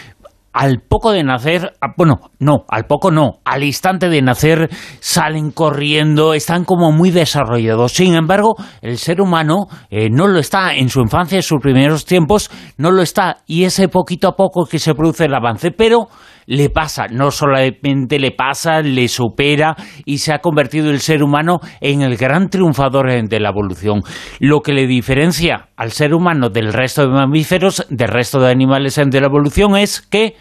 al 0.52 0.81
poco 0.81 1.12
de 1.12 1.23
nacer, 1.23 1.73
bueno, 1.97 2.21
no, 2.38 2.64
al 2.69 2.87
poco 2.87 3.11
no, 3.11 3.40
al 3.45 3.62
instante 3.62 4.09
de 4.09 4.21
nacer 4.21 4.69
salen 4.99 5.52
corriendo, 5.52 6.35
están 6.35 6.64
como 6.64 6.90
muy 6.90 7.11
desarrollados. 7.11 7.92
Sin 7.92 8.14
embargo, 8.14 8.57
el 8.83 8.99
ser 8.99 9.21
humano 9.21 9.66
eh, 9.90 10.09
no 10.11 10.26
lo 10.26 10.40
está 10.40 10.75
en 10.75 10.88
su 10.88 11.00
infancia, 11.00 11.37
en 11.37 11.42
sus 11.42 11.61
primeros 11.61 12.04
tiempos, 12.04 12.50
no 12.76 12.90
lo 12.90 13.02
está, 13.02 13.38
y 13.47 13.64
ese 13.64 13.88
poquito 13.88 14.28
a 14.28 14.37
poco 14.37 14.66
que 14.66 14.78
se 14.78 14.95
produce 14.95 15.26
el 15.26 15.35
avance, 15.35 15.71
pero 15.71 16.09
le 16.47 16.70
pasa, 16.70 17.06
no 17.09 17.30
solamente 17.30 18.18
le 18.18 18.30
pasa, 18.32 18.80
le 18.82 19.09
supera 19.09 19.76
y 20.04 20.18
se 20.18 20.32
ha 20.32 20.38
convertido 20.38 20.90
el 20.90 21.00
ser 21.00 21.23
humano 21.23 21.61
en 21.80 22.02
el 22.02 22.16
gran 22.16 22.49
triunfador 22.49 23.11
de 23.28 23.40
la 23.40 23.50
evolución. 23.50 24.02
Lo 24.40 24.61
que 24.61 24.73
le 24.73 24.87
diferencia 24.87 25.68
al 25.76 25.90
ser 25.90 26.14
humano 26.14 26.49
del 26.49 26.73
resto 26.73 27.02
de 27.02 27.09
mamíferos, 27.09 27.87
del 27.90 28.09
resto 28.09 28.40
de 28.40 28.50
animales 28.50 28.97
de 28.97 29.20
la 29.20 29.26
evolución, 29.26 29.76
es 29.76 30.00
que 30.00 30.35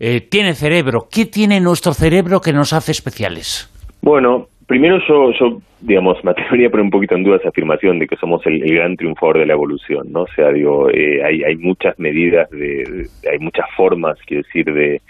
eh, 0.00 0.20
tiene 0.20 0.54
cerebro. 0.54 1.06
¿Qué 1.10 1.26
tiene 1.26 1.60
nuestro 1.60 1.92
cerebro 1.92 2.40
que 2.40 2.52
nos 2.52 2.72
hace 2.72 2.92
especiales? 2.92 3.68
Bueno, 4.02 4.46
primero 4.66 4.98
yo, 5.08 5.30
yo 5.38 5.58
digamos, 5.80 6.16
me 6.24 6.30
atrevería 6.30 6.68
a 6.68 6.70
poner 6.70 6.84
un 6.84 6.90
poquito 6.90 7.14
en 7.14 7.24
duda 7.24 7.36
esa 7.36 7.50
afirmación 7.50 7.98
de 7.98 8.06
que 8.06 8.16
somos 8.16 8.44
el, 8.46 8.60
gran 8.60 8.96
triunfador 8.96 9.38
de 9.38 9.46
la 9.46 9.52
evolución, 9.54 10.10
¿no? 10.10 10.22
O 10.22 10.28
sea, 10.34 10.50
digo, 10.50 10.88
eh, 10.90 11.22
hay, 11.24 11.42
hay 11.42 11.56
muchas 11.56 11.98
medidas, 11.98 12.48
de, 12.50 13.06
hay 13.30 13.38
muchas 13.38 13.66
formas, 13.76 14.18
quiero 14.26 14.42
decir, 14.44 14.64
de, 14.72 15.00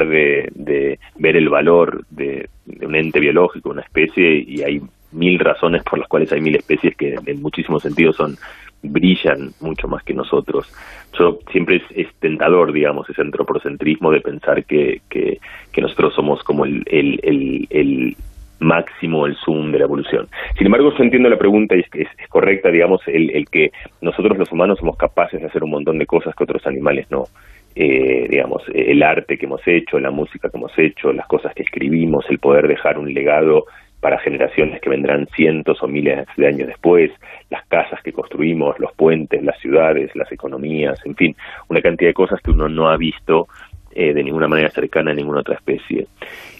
de, 0.00 0.50
de 0.54 0.98
ver 1.16 1.36
el 1.36 1.48
valor 1.48 2.04
de, 2.10 2.48
un 2.80 2.94
ente 2.94 3.20
biológico, 3.20 3.70
una 3.70 3.82
especie, 3.82 4.44
y 4.46 4.62
hay 4.62 4.80
mil 5.12 5.38
razones 5.38 5.82
por 5.82 5.98
las 5.98 6.08
cuales 6.08 6.32
hay 6.32 6.40
mil 6.40 6.56
especies 6.56 6.96
que 6.96 7.16
en 7.24 7.42
muchísimos 7.42 7.82
sentidos 7.82 8.16
son 8.16 8.36
brillan 8.82 9.52
mucho 9.60 9.86
más 9.86 10.02
que 10.02 10.14
nosotros. 10.14 10.72
Yo 11.18 11.38
siempre 11.50 11.82
es, 11.94 12.08
tentador, 12.18 12.72
digamos, 12.72 13.08
ese 13.08 13.20
antropocentrismo 13.22 14.10
de 14.10 14.20
pensar 14.20 14.64
que, 14.64 15.02
que, 15.08 15.38
nosotros 15.80 16.14
somos 16.14 16.42
como 16.42 16.64
el, 16.64 16.82
el, 16.86 17.20
el, 17.22 17.66
el 17.70 18.16
máximo, 18.58 19.26
el 19.26 19.36
zoom 19.36 19.70
de 19.70 19.78
la 19.78 19.84
evolución. 19.84 20.28
Sin 20.56 20.66
embargo, 20.66 20.92
yo 20.96 21.04
entiendo 21.04 21.28
la 21.28 21.38
pregunta 21.38 21.76
y 21.76 21.80
es, 21.80 21.86
es, 21.94 22.08
es 22.18 22.28
correcta, 22.28 22.70
digamos, 22.70 23.00
el 23.06 23.46
que 23.50 23.70
nosotros 24.00 24.36
los 24.36 24.50
humanos 24.50 24.78
somos 24.78 24.96
capaces 24.96 25.40
de 25.40 25.46
hacer 25.46 25.62
un 25.62 25.70
montón 25.70 25.98
de 25.98 26.06
cosas 26.06 26.34
que 26.34 26.44
otros 26.44 26.66
animales 26.66 27.06
no 27.10 27.26
eh, 27.74 28.26
digamos, 28.28 28.62
el 28.74 29.02
arte 29.02 29.38
que 29.38 29.46
hemos 29.46 29.66
hecho, 29.66 29.98
la 29.98 30.10
música 30.10 30.48
que 30.48 30.56
hemos 30.56 30.76
hecho, 30.78 31.12
las 31.12 31.26
cosas 31.26 31.54
que 31.54 31.62
escribimos, 31.62 32.24
el 32.28 32.38
poder 32.38 32.68
dejar 32.68 32.98
un 32.98 33.12
legado 33.12 33.64
para 34.00 34.18
generaciones 34.18 34.80
que 34.80 34.90
vendrán 34.90 35.28
cientos 35.36 35.80
o 35.80 35.86
miles 35.86 36.26
de 36.36 36.46
años 36.48 36.66
después, 36.66 37.12
las 37.50 37.64
casas 37.68 38.02
que 38.02 38.12
construimos, 38.12 38.78
los 38.80 38.92
puentes, 38.94 39.42
las 39.44 39.58
ciudades, 39.60 40.10
las 40.16 40.30
economías, 40.32 40.98
en 41.06 41.14
fin, 41.14 41.36
una 41.68 41.80
cantidad 41.80 42.10
de 42.10 42.14
cosas 42.14 42.40
que 42.40 42.50
uno 42.50 42.68
no 42.68 42.88
ha 42.88 42.96
visto 42.96 43.46
eh, 43.94 44.12
de 44.12 44.24
ninguna 44.24 44.48
manera 44.48 44.70
cercana 44.70 45.12
a 45.12 45.14
ninguna 45.14 45.40
otra 45.40 45.54
especie. 45.54 46.08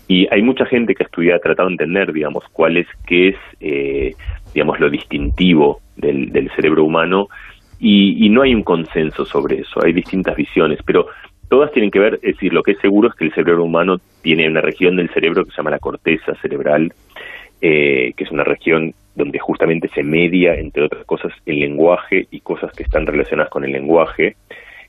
Y 0.06 0.28
hay 0.32 0.40
mucha 0.42 0.66
gente 0.66 0.94
que 0.94 1.02
ha 1.02 1.06
estudiado, 1.06 1.38
ha 1.38 1.42
tratado 1.42 1.68
de 1.68 1.74
entender, 1.74 2.12
digamos, 2.12 2.44
cuál 2.52 2.76
es, 2.76 2.86
qué 3.06 3.30
es, 3.30 3.36
eh, 3.60 4.14
digamos, 4.54 4.78
lo 4.78 4.88
distintivo 4.88 5.80
del, 5.96 6.30
del 6.30 6.48
cerebro 6.54 6.84
humano 6.84 7.28
y, 7.82 8.24
y, 8.24 8.28
no 8.28 8.42
hay 8.42 8.54
un 8.54 8.62
consenso 8.62 9.26
sobre 9.26 9.58
eso, 9.58 9.84
hay 9.84 9.92
distintas 9.92 10.36
visiones, 10.36 10.78
pero 10.86 11.08
todas 11.48 11.72
tienen 11.72 11.90
que 11.90 11.98
ver, 11.98 12.14
es 12.22 12.34
decir, 12.36 12.52
lo 12.52 12.62
que 12.62 12.72
es 12.72 12.78
seguro 12.78 13.08
es 13.08 13.14
que 13.16 13.24
el 13.24 13.34
cerebro 13.34 13.64
humano 13.64 13.98
tiene 14.22 14.48
una 14.48 14.60
región 14.60 14.94
del 14.96 15.10
cerebro 15.10 15.44
que 15.44 15.50
se 15.50 15.56
llama 15.56 15.72
la 15.72 15.80
corteza 15.80 16.32
cerebral, 16.36 16.92
eh, 17.60 18.12
que 18.16 18.24
es 18.24 18.30
una 18.30 18.44
región 18.44 18.94
donde 19.16 19.40
justamente 19.40 19.88
se 19.88 20.04
media, 20.04 20.54
entre 20.54 20.84
otras 20.84 21.04
cosas, 21.04 21.32
el 21.44 21.58
lenguaje 21.58 22.28
y 22.30 22.40
cosas 22.40 22.72
que 22.72 22.84
están 22.84 23.04
relacionadas 23.04 23.50
con 23.50 23.64
el 23.64 23.72
lenguaje, 23.72 24.36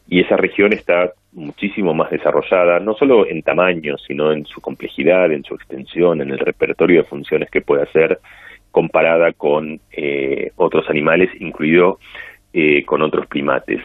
y 0.07 0.21
esa 0.21 0.37
región 0.37 0.71
está 0.71 1.11
muchísimo 1.31 1.95
más 1.95 2.11
desarrollada, 2.11 2.79
no 2.79 2.93
solo 2.93 3.27
en 3.27 3.41
tamaño, 3.41 3.97
sino 3.97 4.31
en 4.31 4.45
su 4.45 4.61
complejidad, 4.61 5.31
en 5.31 5.43
su 5.43 5.55
extensión, 5.55 6.21
en 6.21 6.29
el 6.29 6.37
repertorio 6.37 7.01
de 7.01 7.09
funciones 7.09 7.49
que 7.49 7.61
puede 7.61 7.83
hacer, 7.83 8.19
comparada 8.71 9.33
con 9.33 9.79
eh, 9.91 10.51
otros 10.55 10.89
animales, 10.89 11.29
incluido 11.39 11.99
eh, 12.53 12.83
con 12.85 13.01
otros 13.01 13.27
primates. 13.27 13.81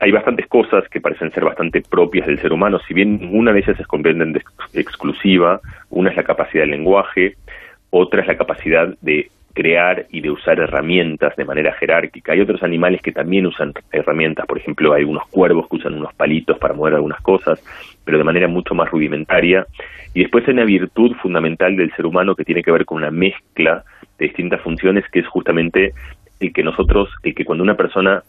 Hay 0.00 0.10
bastantes 0.12 0.46
cosas 0.46 0.88
que 0.88 1.00
parecen 1.00 1.30
ser 1.32 1.44
bastante 1.44 1.82
propias 1.82 2.26
del 2.26 2.40
ser 2.40 2.52
humano, 2.52 2.80
si 2.88 2.94
bien 2.94 3.18
ninguna 3.20 3.52
de 3.52 3.60
ellas 3.60 3.78
es 3.78 3.86
completamente 3.86 4.42
exclusiva, 4.72 5.60
una 5.90 6.10
es 6.10 6.16
la 6.16 6.24
capacidad 6.24 6.62
del 6.62 6.70
lenguaje, 6.70 7.36
otra 7.90 8.22
es 8.22 8.26
la 8.26 8.38
capacidad 8.38 8.94
de 9.02 9.30
crear 9.52 10.06
y 10.10 10.20
de 10.20 10.30
usar 10.30 10.58
herramientas 10.58 11.36
de 11.36 11.44
manera 11.44 11.72
jerárquica. 11.74 12.32
Hay 12.32 12.40
otros 12.40 12.62
animales 12.62 13.02
que 13.02 13.12
también 13.12 13.46
usan 13.46 13.74
herramientas, 13.92 14.46
por 14.46 14.58
ejemplo, 14.58 14.92
hay 14.92 15.04
unos 15.04 15.26
cuervos 15.28 15.68
que 15.68 15.76
usan 15.76 15.94
unos 15.94 16.14
palitos 16.14 16.58
para 16.58 16.74
mover 16.74 16.94
algunas 16.94 17.20
cosas, 17.20 17.62
pero 18.04 18.18
de 18.18 18.24
manera 18.24 18.48
mucho 18.48 18.74
más 18.74 18.90
rudimentaria. 18.90 19.66
Y 20.14 20.20
después 20.20 20.46
hay 20.46 20.54
una 20.54 20.64
virtud 20.64 21.14
fundamental 21.16 21.76
del 21.76 21.92
ser 21.94 22.06
humano 22.06 22.34
que 22.34 22.44
tiene 22.44 22.62
que 22.62 22.72
ver 22.72 22.84
con 22.84 22.98
una 22.98 23.10
mezcla 23.10 23.84
de 24.18 24.26
distintas 24.26 24.60
funciones, 24.60 25.04
que 25.10 25.20
es 25.20 25.26
justamente 25.26 25.92
el 26.40 26.52
que 26.52 26.62
nosotros, 26.62 27.10
el 27.22 27.34
que 27.34 27.44
cuando 27.44 27.62
una 27.62 27.76
persona 27.76 28.22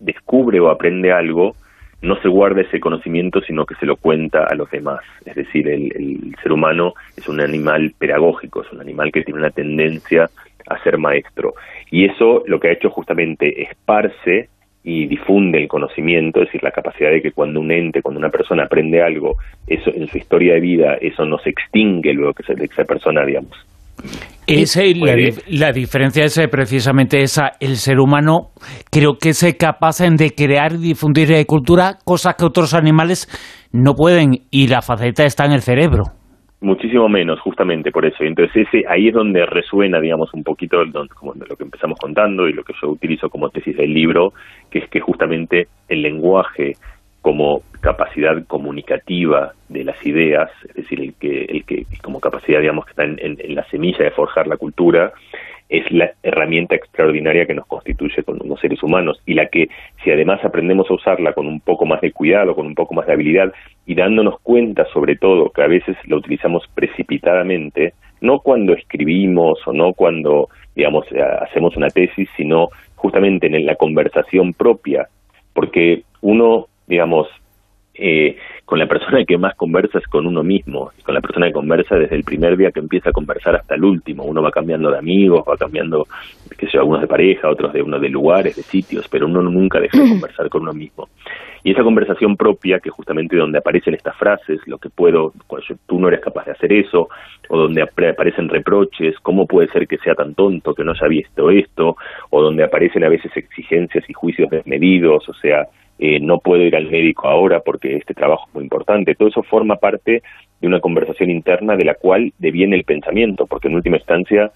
descubre 0.00 0.60
o 0.60 0.68
aprende 0.68 1.12
algo, 1.12 1.54
no 2.02 2.20
se 2.20 2.28
guarda 2.28 2.62
ese 2.62 2.80
conocimiento, 2.80 3.40
sino 3.42 3.64
que 3.64 3.76
se 3.76 3.86
lo 3.86 3.96
cuenta 3.96 4.44
a 4.44 4.54
los 4.54 4.68
demás. 4.70 5.00
Es 5.24 5.36
decir, 5.36 5.68
el, 5.68 6.34
ser 6.42 6.52
humano 6.52 6.94
es 7.16 7.28
un 7.28 7.40
animal 7.40 7.94
pedagógico, 7.96 8.62
es 8.62 8.72
un 8.72 8.80
animal 8.80 9.12
que 9.12 9.22
tiene 9.22 9.38
una 9.38 9.50
tendencia 9.50 10.28
a 10.68 10.82
ser 10.82 10.98
maestro. 10.98 11.54
Y 11.90 12.04
eso 12.04 12.42
lo 12.46 12.58
que 12.58 12.68
ha 12.68 12.72
hecho 12.72 12.90
justamente 12.90 13.62
esparce 13.62 14.48
y 14.84 15.06
difunde 15.06 15.58
el 15.58 15.68
conocimiento, 15.68 16.40
es 16.40 16.48
decir, 16.48 16.64
la 16.64 16.72
capacidad 16.72 17.10
de 17.10 17.22
que 17.22 17.30
cuando 17.30 17.60
un 17.60 17.70
ente, 17.70 18.02
cuando 18.02 18.18
una 18.18 18.30
persona 18.30 18.64
aprende 18.64 19.00
algo, 19.00 19.36
eso 19.68 19.92
en 19.94 20.08
su 20.08 20.18
historia 20.18 20.54
de 20.54 20.60
vida, 20.60 20.94
eso 21.00 21.24
no 21.24 21.38
se 21.38 21.50
extingue 21.50 22.12
luego 22.12 22.34
que 22.34 22.42
esa 22.52 22.84
persona, 22.84 23.24
digamos, 23.24 23.56
la, 25.48 25.72
diferencia 25.72 26.24
es 26.24 26.36
eh, 26.38 26.48
precisamente 26.48 27.22
esa. 27.22 27.52
El 27.60 27.76
ser 27.76 27.98
humano 28.00 28.50
creo 28.90 29.16
que 29.20 29.30
es 29.30 29.56
capaz 29.58 29.98
de 30.00 30.30
crear 30.30 30.72
y 30.72 30.78
difundir 30.78 31.32
eh, 31.32 31.44
cultura, 31.46 31.98
cosas 32.04 32.34
que 32.34 32.44
otros 32.44 32.74
animales 32.74 33.28
no 33.72 33.94
pueden, 33.94 34.40
y 34.50 34.68
la 34.68 34.82
faceta 34.82 35.24
está 35.24 35.46
en 35.46 35.52
el 35.52 35.62
cerebro. 35.62 36.04
Muchísimo 36.60 37.08
menos, 37.08 37.40
justamente 37.40 37.90
por 37.90 38.04
eso. 38.06 38.22
Entonces 38.22 38.68
ese, 38.68 38.84
ahí 38.88 39.08
es 39.08 39.14
donde 39.14 39.44
resuena, 39.46 40.00
digamos, 40.00 40.32
un 40.32 40.44
poquito 40.44 40.78
como 41.18 41.32
lo 41.34 41.56
que 41.56 41.64
empezamos 41.64 41.98
contando 41.98 42.48
y 42.48 42.52
lo 42.52 42.62
que 42.62 42.72
yo 42.80 42.90
utilizo 42.90 43.28
como 43.28 43.48
tesis 43.48 43.76
del 43.76 43.92
libro, 43.92 44.32
que 44.70 44.78
es 44.78 44.88
que 44.88 45.00
justamente 45.00 45.66
el 45.88 46.02
lenguaje 46.02 46.74
como 47.22 47.62
capacidad 47.80 48.44
comunicativa 48.46 49.52
de 49.68 49.84
las 49.84 50.04
ideas, 50.04 50.50
es 50.68 50.74
decir, 50.74 51.00
el 51.00 51.14
que, 51.14 51.44
el 51.44 51.64
que 51.64 51.86
como 52.02 52.20
capacidad, 52.20 52.60
digamos, 52.60 52.84
que 52.84 52.90
está 52.90 53.04
en, 53.04 53.54
la 53.54 53.64
semilla 53.70 54.04
de 54.04 54.10
forjar 54.10 54.48
la 54.48 54.56
cultura, 54.56 55.12
es 55.68 55.90
la 55.90 56.10
herramienta 56.22 56.74
extraordinaria 56.74 57.46
que 57.46 57.54
nos 57.54 57.66
constituye 57.66 58.22
como 58.24 58.56
seres 58.58 58.82
humanos 58.82 59.22
y 59.24 59.34
la 59.34 59.46
que, 59.46 59.68
si 60.04 60.10
además 60.10 60.44
aprendemos 60.44 60.90
a 60.90 60.94
usarla 60.94 61.32
con 61.32 61.46
un 61.46 61.60
poco 61.60 61.86
más 61.86 62.00
de 62.02 62.12
cuidado, 62.12 62.54
con 62.54 62.66
un 62.66 62.74
poco 62.74 62.92
más 62.94 63.06
de 63.06 63.14
habilidad 63.14 63.52
y 63.86 63.94
dándonos 63.94 64.40
cuenta, 64.42 64.84
sobre 64.92 65.16
todo, 65.16 65.50
que 65.50 65.62
a 65.62 65.68
veces 65.68 65.96
la 66.06 66.16
utilizamos 66.16 66.64
precipitadamente, 66.74 67.94
no 68.20 68.40
cuando 68.40 68.74
escribimos 68.74 69.60
o 69.66 69.72
no 69.72 69.94
cuando, 69.94 70.48
digamos, 70.74 71.06
hacemos 71.40 71.76
una 71.76 71.88
tesis, 71.88 72.28
sino 72.36 72.68
justamente 72.96 73.46
en 73.46 73.64
la 73.64 73.76
conversación 73.76 74.52
propia, 74.52 75.08
porque 75.54 76.02
uno 76.20 76.66
digamos, 76.86 77.28
eh, 77.94 78.36
con 78.64 78.78
la 78.78 78.86
persona 78.86 79.22
que 79.24 79.36
más 79.36 79.54
conversa 79.54 79.98
es 79.98 80.06
con 80.06 80.26
uno 80.26 80.42
mismo, 80.42 80.92
y 80.98 81.02
con 81.02 81.14
la 81.14 81.20
persona 81.20 81.46
que 81.48 81.52
conversa 81.52 81.96
desde 81.96 82.16
el 82.16 82.24
primer 82.24 82.56
día 82.56 82.70
que 82.70 82.80
empieza 82.80 83.10
a 83.10 83.12
conversar 83.12 83.56
hasta 83.56 83.74
el 83.74 83.84
último. 83.84 84.24
Uno 84.24 84.40
va 84.40 84.50
cambiando 84.50 84.90
de 84.90 84.98
amigos, 84.98 85.44
va 85.48 85.56
cambiando, 85.58 86.06
qué 86.56 86.66
sé 86.68 86.78
algunos 86.78 87.02
de 87.02 87.06
pareja, 87.06 87.50
otros 87.50 87.72
de 87.72 87.82
uno 87.82 87.98
de 87.98 88.08
lugares, 88.08 88.56
de 88.56 88.62
sitios, 88.62 89.08
pero 89.08 89.26
uno 89.26 89.42
nunca 89.42 89.78
deja 89.78 89.98
de 89.98 90.08
conversar 90.08 90.48
con 90.48 90.62
uno 90.62 90.72
mismo. 90.72 91.08
Y 91.64 91.72
esa 91.72 91.82
conversación 91.82 92.36
propia, 92.36 92.80
que 92.80 92.90
justamente 92.90 93.36
donde 93.36 93.58
aparecen 93.58 93.94
estas 93.94 94.16
frases, 94.16 94.60
lo 94.66 94.78
que 94.78 94.88
puedo, 94.88 95.32
cuando 95.46 95.66
tú 95.86 96.00
no 96.00 96.08
eres 96.08 96.20
capaz 96.20 96.46
de 96.46 96.52
hacer 96.52 96.72
eso, 96.72 97.08
o 97.48 97.58
donde 97.58 97.82
aparecen 97.82 98.48
reproches, 98.48 99.14
cómo 99.20 99.46
puede 99.46 99.68
ser 99.68 99.86
que 99.86 99.98
sea 99.98 100.14
tan 100.14 100.34
tonto 100.34 100.74
que 100.74 100.82
no 100.82 100.92
haya 100.92 101.08
visto 101.08 101.50
esto, 101.50 101.96
o 102.30 102.42
donde 102.42 102.64
aparecen 102.64 103.04
a 103.04 103.08
veces 103.08 103.30
exigencias 103.36 104.08
y 104.08 104.12
juicios 104.12 104.50
desmedidos, 104.50 105.28
o 105.28 105.34
sea, 105.34 105.68
eh, 106.04 106.18
no 106.18 106.38
puedo 106.38 106.64
ir 106.64 106.74
al 106.74 106.90
médico 106.90 107.28
ahora 107.28 107.60
porque 107.60 107.94
este 107.94 108.12
trabajo 108.12 108.46
es 108.48 108.54
muy 108.56 108.64
importante. 108.64 109.14
Todo 109.14 109.28
eso 109.28 109.44
forma 109.44 109.76
parte 109.76 110.20
de 110.60 110.66
una 110.66 110.80
conversación 110.80 111.30
interna 111.30 111.76
de 111.76 111.84
la 111.84 111.94
cual 111.94 112.32
deviene 112.40 112.74
el 112.74 112.82
pensamiento, 112.82 113.46
porque 113.46 113.68
en 113.68 113.76
última 113.76 113.98
instancia, 113.98 114.50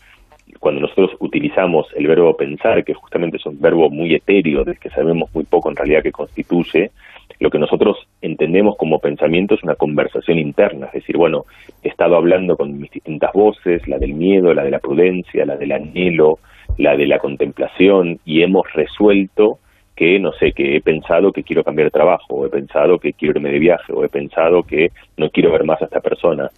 cuando 0.59 0.81
nosotros 0.81 1.13
utilizamos 1.21 1.87
el 1.95 2.09
verbo 2.09 2.37
pensar, 2.37 2.83
que 2.83 2.95
justamente 2.95 3.37
es 3.37 3.47
un 3.47 3.61
verbo 3.61 3.89
muy 3.91 4.13
etéreo, 4.13 4.65
del 4.65 4.81
que 4.81 4.91
sabemos 4.91 5.33
muy 5.33 5.45
poco 5.45 5.71
en 5.71 5.77
realidad 5.77 6.03
que 6.03 6.11
constituye, 6.11 6.91
lo 7.39 7.49
que 7.49 7.61
nosotros 7.61 7.97
entendemos 8.21 8.77
como 8.77 8.99
pensamiento 8.99 9.55
es 9.55 9.63
una 9.63 9.77
conversación 9.77 10.41
interna, 10.41 10.87
es 10.87 10.95
decir, 10.95 11.17
bueno, 11.17 11.45
he 11.85 11.89
estado 11.91 12.17
hablando 12.17 12.57
con 12.57 12.77
mis 12.77 12.91
distintas 12.91 13.33
voces, 13.33 13.87
la 13.87 13.99
del 13.99 14.15
miedo, 14.15 14.53
la 14.53 14.65
de 14.65 14.73
la 14.73 14.81
prudencia, 14.81 15.47
la 15.47 15.57
del 15.57 15.71
anhelo, 15.71 16.41
la 16.77 16.97
de 16.97 17.07
la 17.07 17.21
contemplación, 17.21 18.19
y 18.25 18.43
hemos 18.43 18.67
resuelto 18.73 19.61
que, 19.97 20.21
no 20.21 20.33
sé, 20.33 20.53
que 20.53 20.77
he 20.77 20.81
pensado 20.81 21.33
que 21.33 21.43
quiero 21.43 21.65
cambiar 21.65 21.87
de 21.87 21.93
trabajo, 21.93 22.27
o 22.29 22.47
he 22.47 22.51
pensado 22.51 22.99
que 22.99 23.15
quiero 23.15 23.39
irme 23.39 23.51
de 23.51 23.59
viaje, 23.59 23.93
o 23.93 24.05
he 24.05 24.09
pensado 24.09 24.63
que 24.63 24.93
no 25.17 25.31
quiero 25.31 25.51
ver 25.51 25.65
más 25.65 25.81
a 25.81 25.87
esta 25.87 26.01
persona. 26.01 26.51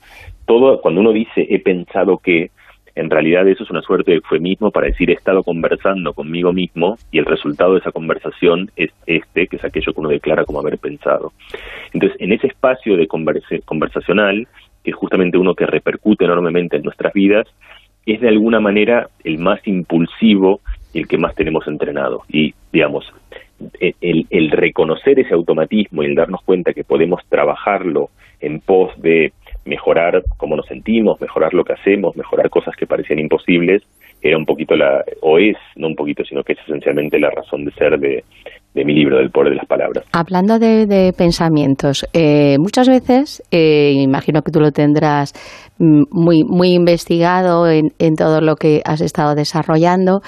Todo, 0.45 0.81
cuando 0.81 1.01
uno 1.01 1.13
dice 1.13 1.47
he 1.49 1.61
pensado 1.61 2.19
que, 2.19 2.51
en 2.99 3.11
realidad 3.11 3.47
eso 3.47 3.63
es 3.63 3.71
una 3.71 3.81
suerte 3.81 4.11
de 4.11 4.17
eufemismo 4.17 4.73
para 4.73 4.89
decir 4.89 5.09
he 5.09 5.13
estado 5.13 5.45
conversando 5.45 6.13
conmigo 6.15 6.53
mismo 6.53 6.99
y 7.13 7.19
el 7.19 7.27
resultado 7.27 7.75
de 7.75 7.79
esa 7.79 7.93
conversación 7.93 8.73
es 8.75 8.91
este, 9.07 9.47
que 9.47 9.55
es 9.55 9.65
aquello 9.65 9.93
que 9.93 10.01
uno 10.01 10.09
declara 10.09 10.45
como 10.45 10.59
haber 10.59 10.79
pensado. 10.79 11.33
Entonces, 11.93 12.21
en 12.21 12.33
ese 12.33 12.49
espacio 12.49 12.97
de 12.97 13.07
conversacional, 13.07 14.49
que 14.83 14.91
es 14.91 14.97
justamente 14.97 15.39
uno 15.39 15.55
que 15.55 15.67
repercute 15.67 16.25
enormemente 16.25 16.77
en 16.77 16.83
nuestras 16.83 17.13
vidas, 17.13 17.47
es 18.05 18.21
de 18.21 18.29
alguna 18.29 18.59
manera 18.59 19.07
el 19.23 19.39
más 19.39 19.61
impulsivo 19.69 20.61
y 20.93 21.01
el 21.01 21.07
que 21.07 21.19
más 21.19 21.37
tenemos 21.37 21.69
entrenado. 21.69 22.23
Y, 22.29 22.55
digamos, 22.73 23.05
el, 23.81 24.27
el 24.31 24.51
reconocer 24.51 25.19
ese 25.19 25.35
automatismo 25.35 26.03
y 26.03 26.07
el 26.07 26.15
darnos 26.15 26.43
cuenta 26.43 26.73
que 26.73 26.85
podemos 26.85 27.21
trabajarlo 27.29 28.11
en 28.41 28.61
pos 28.61 28.93
de 29.01 29.33
mejorar 29.65 30.23
cómo 30.37 30.57
nos 30.57 30.67
sentimos, 30.67 31.21
mejorar 31.21 31.55
lo 31.55 31.65
que 31.65 31.75
hacemos, 31.75 32.17
mejorar 32.17 32.49
cosas 32.51 32.75
que 32.77 32.87
parecían 32.87 33.19
imposibles, 33.19 33.83
era 34.21 34.37
un 34.37 34.47
poquito 34.47 34.75
la, 34.75 35.05
o 35.21 35.39
es, 35.39 35.57
no 35.77 35.89
un 35.89 35.95
poquito, 35.95 36.25
sino 36.25 36.43
que 36.43 36.55
es 36.55 36.59
esencialmente 36.61 37.19
la 37.21 37.31
razón 37.31 37.65
de 37.65 37.73
ser 37.73 37.99
de, 37.99 38.25
de 38.75 38.85
mi 38.85 38.95
libro, 38.95 39.19
del 39.19 39.31
poder 39.31 39.51
de 39.51 39.57
las 39.57 39.67
palabras. 39.67 40.05
Hablando 40.13 40.59
de, 40.59 41.13
pensamientos, 41.17 42.07
eh, 42.13 42.57
muchas 42.59 42.89
veces, 42.89 43.43
eh, 43.51 43.93
imagino 43.97 44.43
que 44.43 44.53
tú 44.53 44.61
lo 44.61 44.71
tendrás 44.71 45.33
mm, 45.79 46.03
muy, 46.11 46.45
muy 46.45 46.75
investigado 46.75 47.69
en, 47.69 47.91
todo 48.17 48.41
lo 48.41 48.57
que 48.57 48.83
has 48.85 49.01
estado 49.01 49.35
desarrollando, 49.35 50.21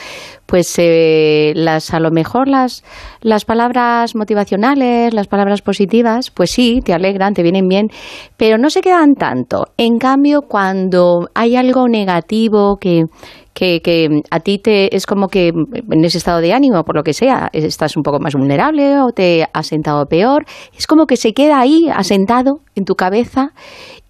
pues 0.47 0.75
eh, 0.78 1.52
las, 1.54 1.92
a 1.92 2.00
lo 2.00 2.11
mejor 2.11 2.49
las, 2.49 2.82
las 3.20 3.44
palabras 3.44 4.16
motivacionales, 4.16 5.14
las 5.14 5.28
palabras 5.28 5.62
positivas, 5.62 6.30
pues 6.30 6.50
sí, 6.50 6.80
te 6.85 6.92
alegran, 6.92 7.35
te 7.35 7.42
vienen 7.42 7.68
bien, 7.68 7.88
pero 8.37 8.59
no 8.59 8.70
se 8.70 8.80
quedan 8.80 9.14
tanto. 9.14 9.66
En 9.76 9.99
cambio, 9.99 10.42
cuando 10.42 11.28
hay 11.35 11.56
algo 11.56 11.88
negativo 11.88 12.78
que, 12.80 13.04
que, 13.54 13.80
que 13.80 14.09
a 14.30 14.40
ti 14.40 14.59
te 14.59 14.95
es 14.95 15.07
como 15.07 15.28
que 15.28 15.49
en 15.49 16.04
ese 16.04 16.19
estado 16.19 16.40
de 16.40 16.52
ánimo, 16.52 16.85
por 16.85 16.97
lo 16.97 17.02
que 17.02 17.12
sea, 17.12 17.49
estás 17.52 17.97
un 17.97 18.02
poco 18.02 18.19
más 18.21 18.35
vulnerable 18.35 19.00
o 19.00 19.11
te 19.12 19.47
has 19.52 19.66
sentado 19.66 20.07
peor, 20.07 20.45
es 20.76 20.87
como 20.87 21.07
que 21.07 21.16
se 21.16 21.33
queda 21.33 21.61
ahí 21.61 21.88
asentado 21.95 22.61
en 22.75 22.85
tu 22.85 22.95
cabeza 22.95 23.52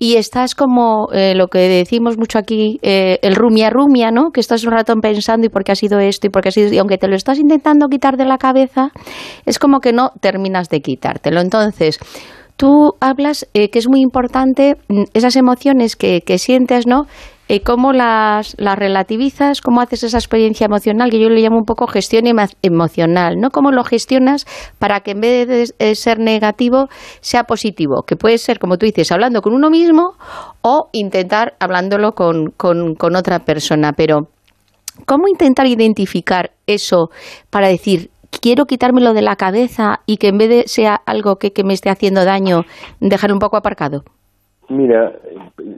y 0.02 0.16
estás 0.16 0.54
como 0.54 1.09
eh, 1.12 1.35
lo 1.35 1.49
que 1.49 1.59
decimos 1.59 2.16
mucho 2.16 2.38
aquí, 2.38 2.78
eh, 2.80 3.18
el 3.20 3.37
rumia 3.37 3.68
rumia, 3.68 4.11
¿no? 4.11 4.30
Que 4.30 4.40
estás 4.40 4.64
un 4.64 4.70
rato 4.70 4.94
pensando 4.97 5.47
y 5.47 5.50
por 5.50 5.62
qué 5.62 5.73
ha 5.73 5.76
sido 5.76 6.00
esto 6.00 6.26
y 6.26 6.30
por 6.30 6.42
qué 6.42 6.49
ha 6.49 6.52
sido... 6.52 6.73
Y 6.73 6.78
aunque 6.78 6.97
te 6.97 7.06
lo 7.06 7.14
estás 7.14 7.38
intentando 7.38 7.87
quitar 7.88 8.16
de 8.16 8.25
la 8.25 8.38
cabeza, 8.38 8.92
es 9.44 9.59
como 9.59 9.80
que 9.80 9.92
no 9.92 10.12
terminas 10.20 10.70
de 10.70 10.80
quitártelo. 10.80 11.42
Entonces, 11.42 11.99
tú 12.56 12.94
hablas 13.00 13.47
eh, 13.52 13.68
que 13.68 13.78
es 13.78 13.88
muy 13.90 14.00
importante 14.00 14.76
mm, 14.88 15.02
esas 15.12 15.37
emociones 15.37 15.97
que, 15.97 16.23
que 16.23 16.38
sientes, 16.38 16.87
¿no? 16.87 17.04
Eh, 17.52 17.62
cómo 17.62 17.92
las, 17.92 18.54
relativizas, 18.54 19.61
cómo 19.61 19.80
haces 19.80 20.04
esa 20.04 20.19
experiencia 20.19 20.66
emocional, 20.66 21.11
que 21.11 21.19
yo 21.19 21.28
le 21.28 21.40
llamo 21.40 21.57
un 21.57 21.64
poco 21.64 21.88
gestión 21.88 22.26
emocional, 22.62 23.38
¿no? 23.40 23.50
Cómo 23.50 23.73
lo 23.73 23.83
gestionas 23.83 24.47
para 24.78 25.00
que 25.00 25.11
en 25.11 25.21
vez 25.21 25.75
de 25.76 25.95
ser 25.97 26.21
negativo 26.21 26.87
sea 27.21 27.42
positivo, 27.42 28.04
que 28.07 28.14
puede 28.14 28.38
ser, 28.38 28.61
como 28.61 28.76
tú 28.76 28.87
dices, 28.87 29.11
hablando 29.11 29.42
con 29.42 29.52
uno 29.52 29.69
mismo 29.69 30.12
o 30.62 30.90
intentar 30.92 31.54
hablándolo 31.59 32.12
con, 32.12 32.52
con, 32.57 32.95
con 32.95 33.16
otra 33.16 33.40
persona. 33.40 33.95
Pero, 33.97 34.28
¿cómo 35.04 35.26
intentar 35.26 35.66
identificar 35.66 36.52
eso 36.69 37.09
para 37.50 37.66
decir, 37.66 38.12
quiero 38.30 38.66
quitármelo 38.66 39.12
de 39.12 39.23
la 39.23 39.35
cabeza 39.35 40.02
y 40.07 40.19
que 40.19 40.28
en 40.28 40.38
vez 40.38 40.49
de 40.50 40.69
sea 40.69 41.00
algo 41.04 41.35
que, 41.35 41.50
que 41.50 41.64
me 41.64 41.75
esté 41.75 41.90
haciendo 41.90 42.25
daño, 42.25 42.62
dejar 43.00 43.33
un 43.33 43.40
poco 43.40 43.57
aparcado? 43.57 44.04
Mira, 44.70 45.12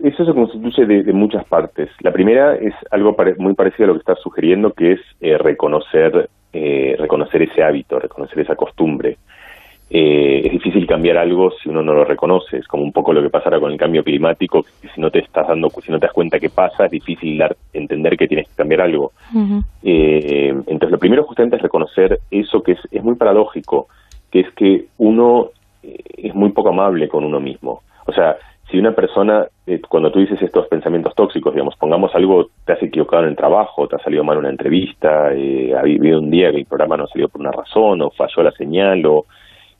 eso 0.04 0.22
se 0.22 0.34
constituye 0.34 0.84
de, 0.84 1.12
muchas 1.14 1.46
partes. 1.46 1.88
La 2.00 2.12
primera 2.12 2.56
es 2.56 2.74
algo 2.90 3.16
muy 3.38 3.54
parecido 3.54 3.84
a 3.84 3.86
lo 3.86 3.94
que 3.94 4.00
estás 4.00 4.20
sugiriendo, 4.20 4.74
que 4.74 4.92
es 4.92 5.00
eh, 5.22 5.38
reconocer, 5.38 6.28
eh, 6.52 6.94
reconocer 6.98 7.40
ese 7.40 7.62
hábito, 7.62 7.98
reconocer 7.98 8.40
esa 8.40 8.54
costumbre. 8.54 9.16
Eh, 9.88 10.42
es 10.44 10.52
difícil 10.52 10.86
cambiar 10.86 11.16
algo 11.16 11.52
si 11.52 11.70
uno 11.70 11.82
no 11.82 11.94
lo 11.94 12.04
reconoce. 12.04 12.58
Es 12.58 12.68
como 12.68 12.82
un 12.82 12.92
poco 12.92 13.14
lo 13.14 13.22
que 13.22 13.30
pasará 13.30 13.58
con 13.58 13.72
el 13.72 13.78
cambio 13.78 14.04
climático. 14.04 14.62
Que 14.62 14.88
si 14.88 15.00
no 15.00 15.10
te 15.10 15.20
estás 15.20 15.48
dando, 15.48 15.70
si 15.70 15.90
no 15.90 15.98
te 15.98 16.04
das 16.04 16.12
cuenta 16.14 16.38
que 16.38 16.50
pasa, 16.50 16.84
es 16.84 16.90
difícil 16.90 17.38
dar, 17.38 17.56
entender 17.72 18.14
que 18.18 18.28
tienes 18.28 18.46
que 18.50 18.56
cambiar 18.56 18.82
algo. 18.82 19.12
entonces, 19.82 20.90
lo 20.90 20.98
primero 20.98 21.24
justamente 21.24 21.56
es 21.56 21.62
reconocer 21.62 22.20
eso 22.30 22.62
que 22.62 22.72
es, 22.72 22.80
es 22.90 23.02
muy 23.02 23.14
paradójico, 23.14 23.88
que 24.30 24.40
es 24.40 24.52
que 24.52 24.84
uno 24.98 25.48
es 25.82 26.34
muy 26.34 26.52
poco 26.52 26.68
amable 26.68 27.08
con 27.08 27.24
uno 27.24 27.40
mismo. 27.40 27.80
O 28.06 28.12
sea, 28.12 28.36
si 28.72 28.78
una 28.78 28.92
persona, 28.92 29.46
eh, 29.66 29.80
cuando 29.86 30.10
tú 30.10 30.20
dices 30.20 30.40
estos 30.40 30.66
pensamientos 30.66 31.14
tóxicos, 31.14 31.52
digamos, 31.52 31.76
pongamos 31.76 32.14
algo, 32.14 32.46
te 32.64 32.72
has 32.72 32.82
equivocado 32.82 33.24
en 33.24 33.28
el 33.28 33.36
trabajo, 33.36 33.86
te 33.86 33.96
ha 33.96 33.98
salido 33.98 34.24
mal 34.24 34.38
una 34.38 34.48
entrevista, 34.48 35.30
eh, 35.34 35.74
ha 35.76 35.82
vivido 35.82 36.18
un 36.18 36.30
día 36.30 36.50
que 36.50 36.60
el 36.60 36.64
programa 36.64 36.96
no 36.96 37.06
salió 37.06 37.28
por 37.28 37.42
una 37.42 37.52
razón, 37.52 38.00
o 38.00 38.10
falló 38.10 38.42
la 38.42 38.50
señal, 38.52 39.04
o 39.04 39.26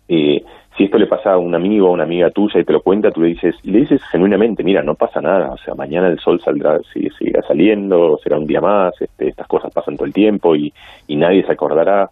eh, 0.09 0.45
si 0.77 0.85
esto 0.85 0.99
le 0.99 1.07
pasa 1.07 1.33
a 1.33 1.39
un 1.39 1.55
amigo 1.55 1.89
o 1.89 1.93
una 1.93 2.05
amiga 2.05 2.31
tuya 2.31 2.61
y 2.61 2.65
te 2.65 2.73
lo 2.73 2.83
cuenta, 2.83 3.11
tú 3.11 3.23
le 3.23 3.29
dices, 3.29 3.55
le 3.65 3.81
dices 3.81 4.03
genuinamente, 4.11 4.63
mira, 4.63 4.83
no 4.83 4.95
pasa 4.95 5.23
nada, 5.23 5.53
o 5.53 5.57
sea, 5.57 5.75
mañana 5.75 6.09
el 6.09 6.19
sol 6.19 6.39
saldrá, 6.45 6.79
seguirá 6.93 7.41
saliendo, 7.49 8.19
será 8.23 8.39
un 8.39 8.47
día 8.47 8.61
más, 8.61 8.93
este, 9.01 9.29
estas 9.29 9.47
cosas 9.47 9.73
pasan 9.73 9.97
todo 9.97 10.05
el 10.05 10.13
tiempo 10.13 10.55
y, 10.55 10.73
y 11.09 11.17
nadie 11.17 11.45
se 11.45 11.53
acordará. 11.53 12.11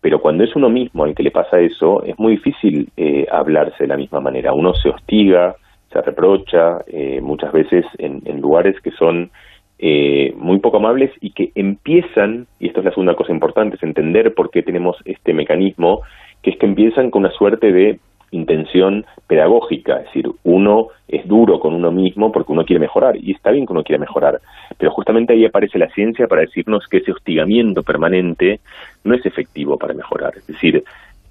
Pero 0.00 0.18
cuando 0.20 0.42
es 0.42 0.56
uno 0.56 0.68
mismo 0.68 1.04
al 1.04 1.14
que 1.14 1.22
le 1.22 1.30
pasa 1.30 1.60
eso, 1.60 2.02
es 2.02 2.18
muy 2.18 2.32
difícil 2.32 2.88
eh, 2.96 3.24
hablarse 3.30 3.84
de 3.84 3.86
la 3.86 3.96
misma 3.96 4.18
manera. 4.18 4.52
Uno 4.52 4.74
se 4.74 4.88
hostiga, 4.88 5.54
se 5.92 6.02
reprocha 6.02 6.82
eh, 6.86 7.20
muchas 7.20 7.52
veces 7.52 7.84
en, 7.98 8.22
lugares 8.40 8.80
que 8.80 8.90
son 8.92 9.30
eh, 9.78 10.32
muy 10.36 10.58
poco 10.58 10.78
amables 10.78 11.10
y 11.20 11.30
que 11.32 11.52
empiezan, 11.54 12.46
y 12.58 12.68
esto 12.68 12.80
es 12.80 12.86
la 12.86 12.92
segunda 12.92 13.14
cosa 13.14 13.32
importante, 13.32 13.76
es 13.76 13.82
entender 13.82 14.34
por 14.34 14.50
qué 14.50 14.62
tenemos 14.62 14.96
este 15.04 15.34
mecanismo, 15.34 16.00
que 16.42 16.50
es 16.50 16.58
que 16.58 16.66
empiezan 16.66 17.10
con 17.10 17.24
una 17.24 17.32
suerte 17.32 17.72
de 17.72 17.98
intención 18.32 19.04
pedagógica, 19.26 19.98
es 19.98 20.06
decir, 20.06 20.26
uno 20.42 20.88
es 21.06 21.26
duro 21.28 21.60
con 21.60 21.74
uno 21.74 21.92
mismo 21.92 22.32
porque 22.32 22.52
uno 22.52 22.64
quiere 22.64 22.80
mejorar, 22.80 23.16
y 23.16 23.32
está 23.32 23.50
bien 23.50 23.66
que 23.66 23.72
uno 23.72 23.84
quiera 23.84 24.00
mejorar, 24.00 24.40
pero 24.78 24.90
justamente 24.90 25.34
ahí 25.34 25.44
aparece 25.44 25.78
la 25.78 25.90
ciencia 25.90 26.26
para 26.26 26.40
decirnos 26.40 26.86
que 26.88 26.98
ese 26.98 27.12
hostigamiento 27.12 27.82
permanente 27.82 28.60
no 29.04 29.14
es 29.14 29.24
efectivo 29.26 29.76
para 29.76 29.94
mejorar, 29.94 30.32
es 30.36 30.46
decir, 30.46 30.82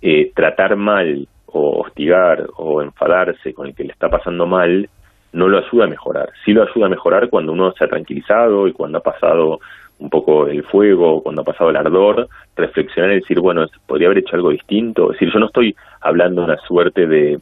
eh, 0.02 0.32
tratar 0.36 0.76
mal 0.76 1.28
o 1.54 1.82
hostigar 1.82 2.48
o 2.58 2.82
enfadarse 2.82 3.54
con 3.54 3.68
el 3.68 3.76
que 3.76 3.84
le 3.84 3.94
está 3.94 4.10
pasando 4.10 4.46
mal 4.46 4.90
no 5.34 5.48
lo 5.48 5.60
ayuda 5.60 5.86
a 5.86 5.90
mejorar. 5.90 6.30
Sí 6.44 6.52
lo 6.52 6.64
ayuda 6.64 6.88
a 6.88 6.90
mejorar 6.90 7.30
cuando 7.30 7.54
uno 7.54 7.72
se 7.74 7.86
ha 7.86 7.88
tranquilizado 7.88 8.68
y 8.68 8.74
cuando 8.74 8.98
ha 8.98 9.02
pasado 9.02 9.60
un 10.00 10.10
poco 10.10 10.48
el 10.48 10.64
fuego, 10.64 11.22
cuando 11.22 11.42
ha 11.42 11.46
pasado 11.46 11.70
el 11.70 11.78
ardor, 11.78 12.28
reflexionar 12.56 13.12
y 13.12 13.16
decir, 13.16 13.40
bueno, 13.40 13.66
podría 13.86 14.08
haber 14.08 14.20
hecho 14.20 14.36
algo 14.36 14.50
distinto. 14.50 15.12
Es 15.12 15.20
decir, 15.20 15.34
yo 15.34 15.40
no 15.40 15.46
estoy 15.46 15.76
hablando 16.02 16.42
de 16.42 16.48
una 16.48 16.58
suerte 16.58 17.06
de, 17.06 17.40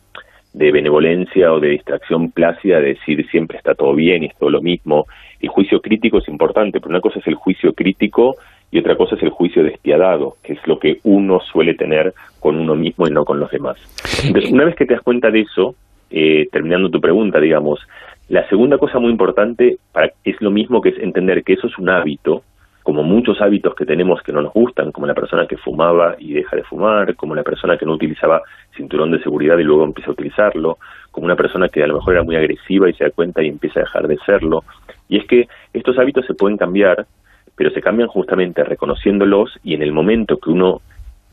de 0.53 0.71
benevolencia 0.71 1.53
o 1.53 1.59
de 1.59 1.69
distracción 1.69 2.31
plácida 2.31 2.79
de 2.79 2.95
decir 2.95 3.25
siempre 3.29 3.57
está 3.57 3.75
todo 3.75 3.93
bien 3.93 4.23
y 4.23 4.27
es 4.27 4.37
todo 4.37 4.49
lo 4.49 4.61
mismo. 4.61 5.05
El 5.39 5.49
juicio 5.49 5.79
crítico 5.79 6.17
es 6.17 6.27
importante, 6.27 6.79
pero 6.79 6.89
una 6.89 7.01
cosa 7.01 7.19
es 7.19 7.27
el 7.27 7.35
juicio 7.35 7.73
crítico 7.73 8.35
y 8.71 8.79
otra 8.79 8.95
cosa 8.95 9.15
es 9.15 9.23
el 9.23 9.29
juicio 9.29 9.63
despiadado, 9.63 10.37
que 10.43 10.53
es 10.53 10.67
lo 10.67 10.79
que 10.79 10.99
uno 11.03 11.39
suele 11.39 11.73
tener 11.73 12.13
con 12.39 12.55
uno 12.55 12.75
mismo 12.75 13.07
y 13.07 13.11
no 13.11 13.25
con 13.25 13.39
los 13.39 13.49
demás. 13.49 13.77
Entonces, 14.23 14.51
una 14.51 14.65
vez 14.65 14.75
que 14.75 14.85
te 14.85 14.93
das 14.93 15.03
cuenta 15.03 15.31
de 15.31 15.41
eso, 15.41 15.75
eh, 16.11 16.47
terminando 16.51 16.89
tu 16.89 17.01
pregunta, 17.01 17.39
digamos, 17.39 17.79
la 18.29 18.47
segunda 18.47 18.77
cosa 18.77 18.99
muy 18.99 19.11
importante 19.11 19.77
para, 19.91 20.11
es 20.23 20.39
lo 20.39 20.51
mismo 20.51 20.81
que 20.81 20.89
es 20.89 20.99
entender 20.99 21.43
que 21.43 21.53
eso 21.53 21.67
es 21.67 21.77
un 21.79 21.89
hábito, 21.89 22.43
como 22.83 23.03
muchos 23.03 23.41
hábitos 23.41 23.75
que 23.75 23.85
tenemos 23.85 24.21
que 24.21 24.31
no 24.31 24.41
nos 24.41 24.53
gustan, 24.53 24.91
como 24.91 25.05
la 25.05 25.13
persona 25.13 25.45
que 25.45 25.57
fumaba 25.57 26.15
y 26.17 26.33
deja 26.33 26.55
de 26.55 26.63
fumar, 26.63 27.15
como 27.15 27.35
la 27.35 27.43
persona 27.43 27.77
que 27.77 27.85
no 27.85 27.93
utilizaba 27.93 28.41
cinturón 28.75 29.11
de 29.11 29.21
seguridad 29.21 29.57
y 29.57 29.63
luego 29.63 29.83
empieza 29.83 30.09
a 30.09 30.13
utilizarlo, 30.13 30.77
como 31.11 31.25
una 31.25 31.35
persona 31.35 31.69
que 31.69 31.83
a 31.83 31.87
lo 31.87 31.95
mejor 31.95 32.13
era 32.13 32.23
muy 32.23 32.35
agresiva 32.35 32.89
y 32.89 32.93
se 32.93 33.03
da 33.03 33.11
cuenta 33.11 33.43
y 33.43 33.47
empieza 33.47 33.79
a 33.79 33.83
dejar 33.83 34.07
de 34.07 34.17
serlo. 34.25 34.63
Y 35.07 35.17
es 35.17 35.25
que 35.25 35.47
estos 35.73 35.97
hábitos 35.99 36.25
se 36.25 36.33
pueden 36.33 36.57
cambiar 36.57 37.05
pero 37.59 37.71
se 37.71 37.81
cambian 37.81 38.07
justamente 38.07 38.63
reconociéndolos 38.63 39.59
y 39.65 39.73
en 39.73 39.81
el 39.81 39.91
momento 39.91 40.37
que 40.37 40.49
uno 40.49 40.79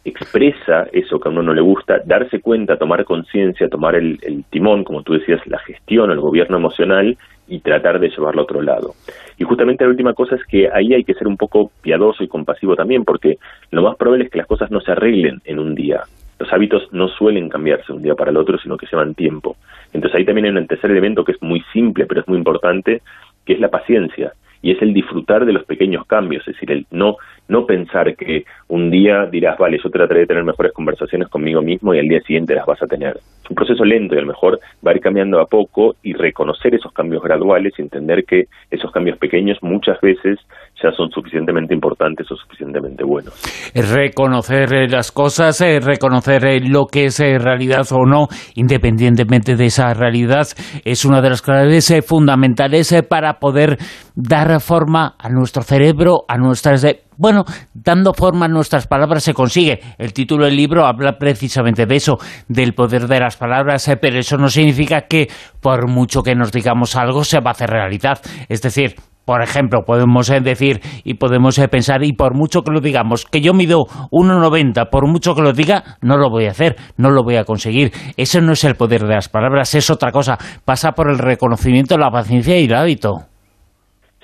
expresa 0.04 0.88
eso 0.92 1.20
que 1.20 1.28
a 1.28 1.30
uno 1.30 1.40
no 1.40 1.54
le 1.54 1.60
gusta, 1.60 2.00
darse 2.04 2.40
cuenta, 2.40 2.76
tomar 2.76 3.04
conciencia, 3.04 3.68
tomar 3.68 3.94
el, 3.94 4.18
timón, 4.50 4.82
como 4.82 5.04
tú 5.04 5.12
decías, 5.12 5.40
la 5.46 5.60
gestión, 5.60 6.10
el 6.10 6.18
gobierno 6.18 6.56
emocional 6.56 7.16
y 7.46 7.60
tratar 7.60 8.00
de 8.00 8.08
llevarlo 8.08 8.40
a 8.40 8.42
otro 8.42 8.60
lado. 8.60 8.94
Y 9.38 9.44
justamente 9.44 9.84
la 9.84 9.90
última 9.90 10.14
cosa 10.14 10.34
es 10.34 10.44
que 10.46 10.68
ahí 10.68 10.94
hay 10.94 11.04
que 11.04 11.14
ser 11.14 11.28
un 11.28 11.36
poco 11.36 11.70
piadoso 11.80 12.24
y 12.24 12.28
compasivo 12.28 12.74
también, 12.74 13.04
porque 13.04 13.38
lo 13.70 13.82
más 13.82 13.94
probable 13.96 14.24
es 14.24 14.30
que 14.32 14.38
las 14.38 14.48
cosas 14.48 14.68
no 14.72 14.80
se 14.80 14.90
arreglen 14.90 15.40
en 15.44 15.60
un 15.60 15.76
día. 15.76 16.02
Los 16.40 16.52
hábitos 16.52 16.88
no 16.90 17.06
suelen 17.06 17.48
cambiarse 17.48 17.92
un 17.92 18.02
día 18.02 18.16
para 18.16 18.32
el 18.32 18.36
otro, 18.36 18.58
sino 18.58 18.76
que 18.76 18.88
llevan 18.90 19.14
tiempo. 19.14 19.54
Entonces 19.92 20.18
ahí 20.18 20.24
también 20.24 20.46
hay 20.46 20.60
un 20.60 20.66
tercer 20.66 20.90
elemento 20.90 21.22
que 21.22 21.32
es 21.32 21.40
muy 21.40 21.62
simple, 21.72 22.04
pero 22.04 22.22
es 22.22 22.26
muy 22.26 22.36
importante, 22.36 23.00
que 23.44 23.52
es 23.52 23.60
la 23.60 23.68
paciencia 23.68 24.32
y 24.66 24.72
es 24.72 24.82
el 24.82 24.92
disfrutar 24.92 25.46
de 25.46 25.52
los 25.52 25.64
pequeños 25.64 26.04
cambios, 26.06 26.42
es 26.48 26.54
decir, 26.54 26.72
el 26.72 26.86
no, 26.90 27.18
no 27.46 27.66
pensar 27.66 28.16
que 28.16 28.44
un 28.66 28.90
día 28.90 29.24
dirás, 29.26 29.56
vale, 29.58 29.78
yo 29.80 29.88
trataré 29.90 30.20
de 30.22 30.26
tener 30.26 30.42
mejores 30.42 30.72
conversaciones 30.72 31.28
conmigo 31.28 31.62
mismo 31.62 31.94
y 31.94 32.00
al 32.00 32.08
día 32.08 32.20
siguiente 32.22 32.52
las 32.52 32.66
vas 32.66 32.82
a 32.82 32.88
tener. 32.88 33.16
Es 33.44 33.48
un 33.48 33.54
proceso 33.54 33.84
lento 33.84 34.16
y 34.16 34.18
a 34.18 34.22
lo 34.22 34.26
mejor 34.26 34.58
va 34.84 34.90
a 34.90 34.94
ir 34.94 35.00
cambiando 35.00 35.40
a 35.40 35.46
poco 35.46 35.94
y 36.02 36.14
reconocer 36.14 36.74
esos 36.74 36.92
cambios 36.92 37.22
graduales 37.22 37.74
y 37.78 37.82
entender 37.82 38.24
que 38.24 38.46
esos 38.68 38.90
cambios 38.90 39.18
pequeños 39.18 39.56
muchas 39.62 40.00
veces 40.00 40.40
ya 40.82 40.90
son 40.92 41.10
suficientemente 41.10 41.74
importantes 41.74 42.30
o 42.30 42.36
suficientemente 42.36 43.04
buenos. 43.04 43.34
Reconocer 43.74 44.74
eh, 44.74 44.88
las 44.88 45.12
cosas, 45.12 45.60
eh, 45.60 45.80
reconocer 45.80 46.44
eh, 46.44 46.60
lo 46.60 46.86
que 46.86 47.06
es 47.06 47.18
realidad 47.18 47.86
o 47.92 48.04
no, 48.04 48.28
independientemente 48.54 49.56
de 49.56 49.66
esa 49.66 49.92
realidad, 49.94 50.46
es 50.84 51.04
una 51.04 51.20
de 51.20 51.30
las 51.30 51.42
claves 51.42 51.92
fundamentales 52.06 52.94
para 53.08 53.38
poder 53.38 53.78
dar 54.14 54.60
forma 54.60 55.14
a 55.18 55.28
nuestro 55.28 55.62
cerebro, 55.62 56.24
a 56.28 56.36
nuestras 56.36 56.84
bueno, 57.18 57.44
dando 57.72 58.12
forma 58.12 58.46
a 58.46 58.48
nuestras 58.48 58.86
palabras 58.86 59.22
se 59.22 59.34
consigue. 59.34 59.80
El 59.98 60.12
título 60.12 60.44
del 60.44 60.56
libro 60.56 60.86
habla 60.86 61.18
precisamente 61.18 61.86
de 61.86 61.96
eso, 61.96 62.18
del 62.48 62.74
poder 62.74 63.06
de 63.06 63.20
las 63.20 63.36
palabras, 63.36 63.88
eh, 63.88 63.96
pero 63.96 64.18
eso 64.18 64.36
no 64.36 64.48
significa 64.48 65.02
que 65.02 65.28
por 65.60 65.88
mucho 65.88 66.22
que 66.22 66.34
nos 66.34 66.52
digamos 66.52 66.96
algo 66.96 67.24
se 67.24 67.40
va 67.40 67.50
a 67.50 67.52
hacer 67.52 67.70
realidad. 67.70 68.20
Es 68.48 68.62
decir, 68.62 68.96
por 69.26 69.42
ejemplo, 69.42 69.82
podemos 69.84 70.30
eh, 70.30 70.40
decir 70.40 70.76
y 71.04 71.14
podemos 71.14 71.58
eh, 71.58 71.68
pensar, 71.68 72.04
y 72.04 72.12
por 72.12 72.34
mucho 72.34 72.62
que 72.62 72.70
lo 72.70 72.80
digamos, 72.80 73.26
que 73.26 73.40
yo 73.40 73.52
mido 73.52 73.84
1,90, 74.12 74.88
por 74.88 75.08
mucho 75.08 75.34
que 75.34 75.42
lo 75.42 75.52
diga, 75.52 75.82
no 76.00 76.16
lo 76.16 76.30
voy 76.30 76.46
a 76.46 76.50
hacer, 76.50 76.76
no 76.96 77.10
lo 77.10 77.24
voy 77.24 77.36
a 77.36 77.44
conseguir. 77.44 77.90
Eso 78.16 78.40
no 78.40 78.52
es 78.52 78.64
el 78.64 78.76
poder 78.76 79.02
de 79.02 79.14
las 79.14 79.28
palabras, 79.28 79.74
es 79.74 79.90
otra 79.90 80.12
cosa. 80.12 80.38
Pasa 80.64 80.92
por 80.92 81.10
el 81.10 81.18
reconocimiento, 81.18 81.98
la 81.98 82.10
paciencia 82.10 82.58
y 82.58 82.66
el 82.66 82.74
hábito. 82.74 83.26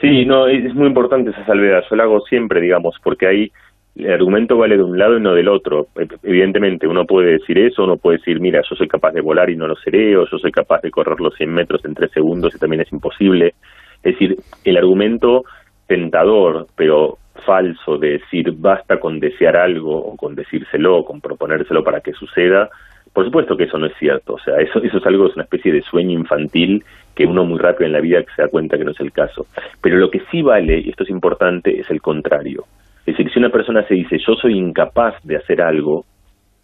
Sí, 0.00 0.24
no, 0.24 0.46
es 0.46 0.74
muy 0.74 0.86
importante 0.86 1.30
esa 1.30 1.44
salvedad. 1.46 1.82
Yo 1.90 1.96
la 1.96 2.04
hago 2.04 2.20
siempre, 2.20 2.60
digamos, 2.60 2.94
porque 3.02 3.26
ahí 3.26 3.52
el 3.96 4.12
argumento 4.12 4.56
vale 4.56 4.76
de 4.76 4.82
un 4.82 4.98
lado 4.98 5.16
y 5.18 5.20
no 5.20 5.34
del 5.34 5.48
otro. 5.48 5.86
E, 5.96 6.06
evidentemente, 6.22 6.86
uno 6.86 7.04
puede 7.04 7.32
decir 7.32 7.58
eso, 7.58 7.84
uno 7.84 7.96
puede 7.96 8.18
decir, 8.18 8.40
mira, 8.40 8.62
yo 8.68 8.76
soy 8.76 8.88
capaz 8.88 9.12
de 9.12 9.20
volar 9.20 9.50
y 9.50 9.56
no 9.56 9.66
lo 9.66 9.76
seré, 9.76 10.16
o 10.16 10.26
yo 10.30 10.38
soy 10.38 10.50
capaz 10.50 10.80
de 10.82 10.90
correr 10.90 11.20
los 11.20 11.34
100 11.34 11.52
metros 11.52 11.84
en 11.84 11.94
3 11.94 12.10
segundos 12.10 12.54
y 12.54 12.58
también 12.58 12.82
es 12.82 12.92
imposible. 12.92 13.54
Es 14.02 14.14
decir, 14.14 14.36
el 14.64 14.76
argumento 14.76 15.44
tentador, 15.86 16.66
pero 16.76 17.18
falso 17.44 17.98
de 17.98 18.18
decir 18.18 18.52
basta 18.56 18.98
con 18.98 19.20
desear 19.20 19.56
algo 19.56 19.96
o 19.96 20.16
con 20.16 20.34
decírselo, 20.34 21.04
con 21.04 21.20
proponérselo 21.20 21.82
para 21.82 22.00
que 22.00 22.12
suceda, 22.12 22.68
por 23.12 23.24
supuesto 23.24 23.56
que 23.56 23.64
eso 23.64 23.78
no 23.78 23.86
es 23.86 23.92
cierto, 23.98 24.34
o 24.34 24.38
sea, 24.38 24.56
eso, 24.56 24.82
eso 24.82 24.98
es 24.98 25.06
algo, 25.06 25.26
es 25.26 25.34
una 25.34 25.44
especie 25.44 25.72
de 25.72 25.82
sueño 25.82 26.12
infantil 26.12 26.82
que 27.14 27.26
uno 27.26 27.44
muy 27.44 27.58
rápido 27.58 27.86
en 27.86 27.92
la 27.92 28.00
vida 28.00 28.22
se 28.34 28.42
da 28.42 28.48
cuenta 28.48 28.78
que 28.78 28.84
no 28.84 28.92
es 28.92 29.00
el 29.00 29.12
caso. 29.12 29.46
Pero 29.82 29.98
lo 29.98 30.10
que 30.10 30.22
sí 30.30 30.40
vale, 30.40 30.80
y 30.80 30.88
esto 30.88 31.04
es 31.04 31.10
importante, 31.10 31.78
es 31.78 31.90
el 31.90 32.00
contrario. 32.00 32.64
Es 33.04 33.16
decir, 33.16 33.30
si 33.30 33.38
una 33.38 33.50
persona 33.50 33.86
se 33.86 33.94
dice 33.94 34.16
yo 34.18 34.34
soy 34.34 34.56
incapaz 34.56 35.16
de 35.24 35.36
hacer 35.36 35.60
algo, 35.60 36.06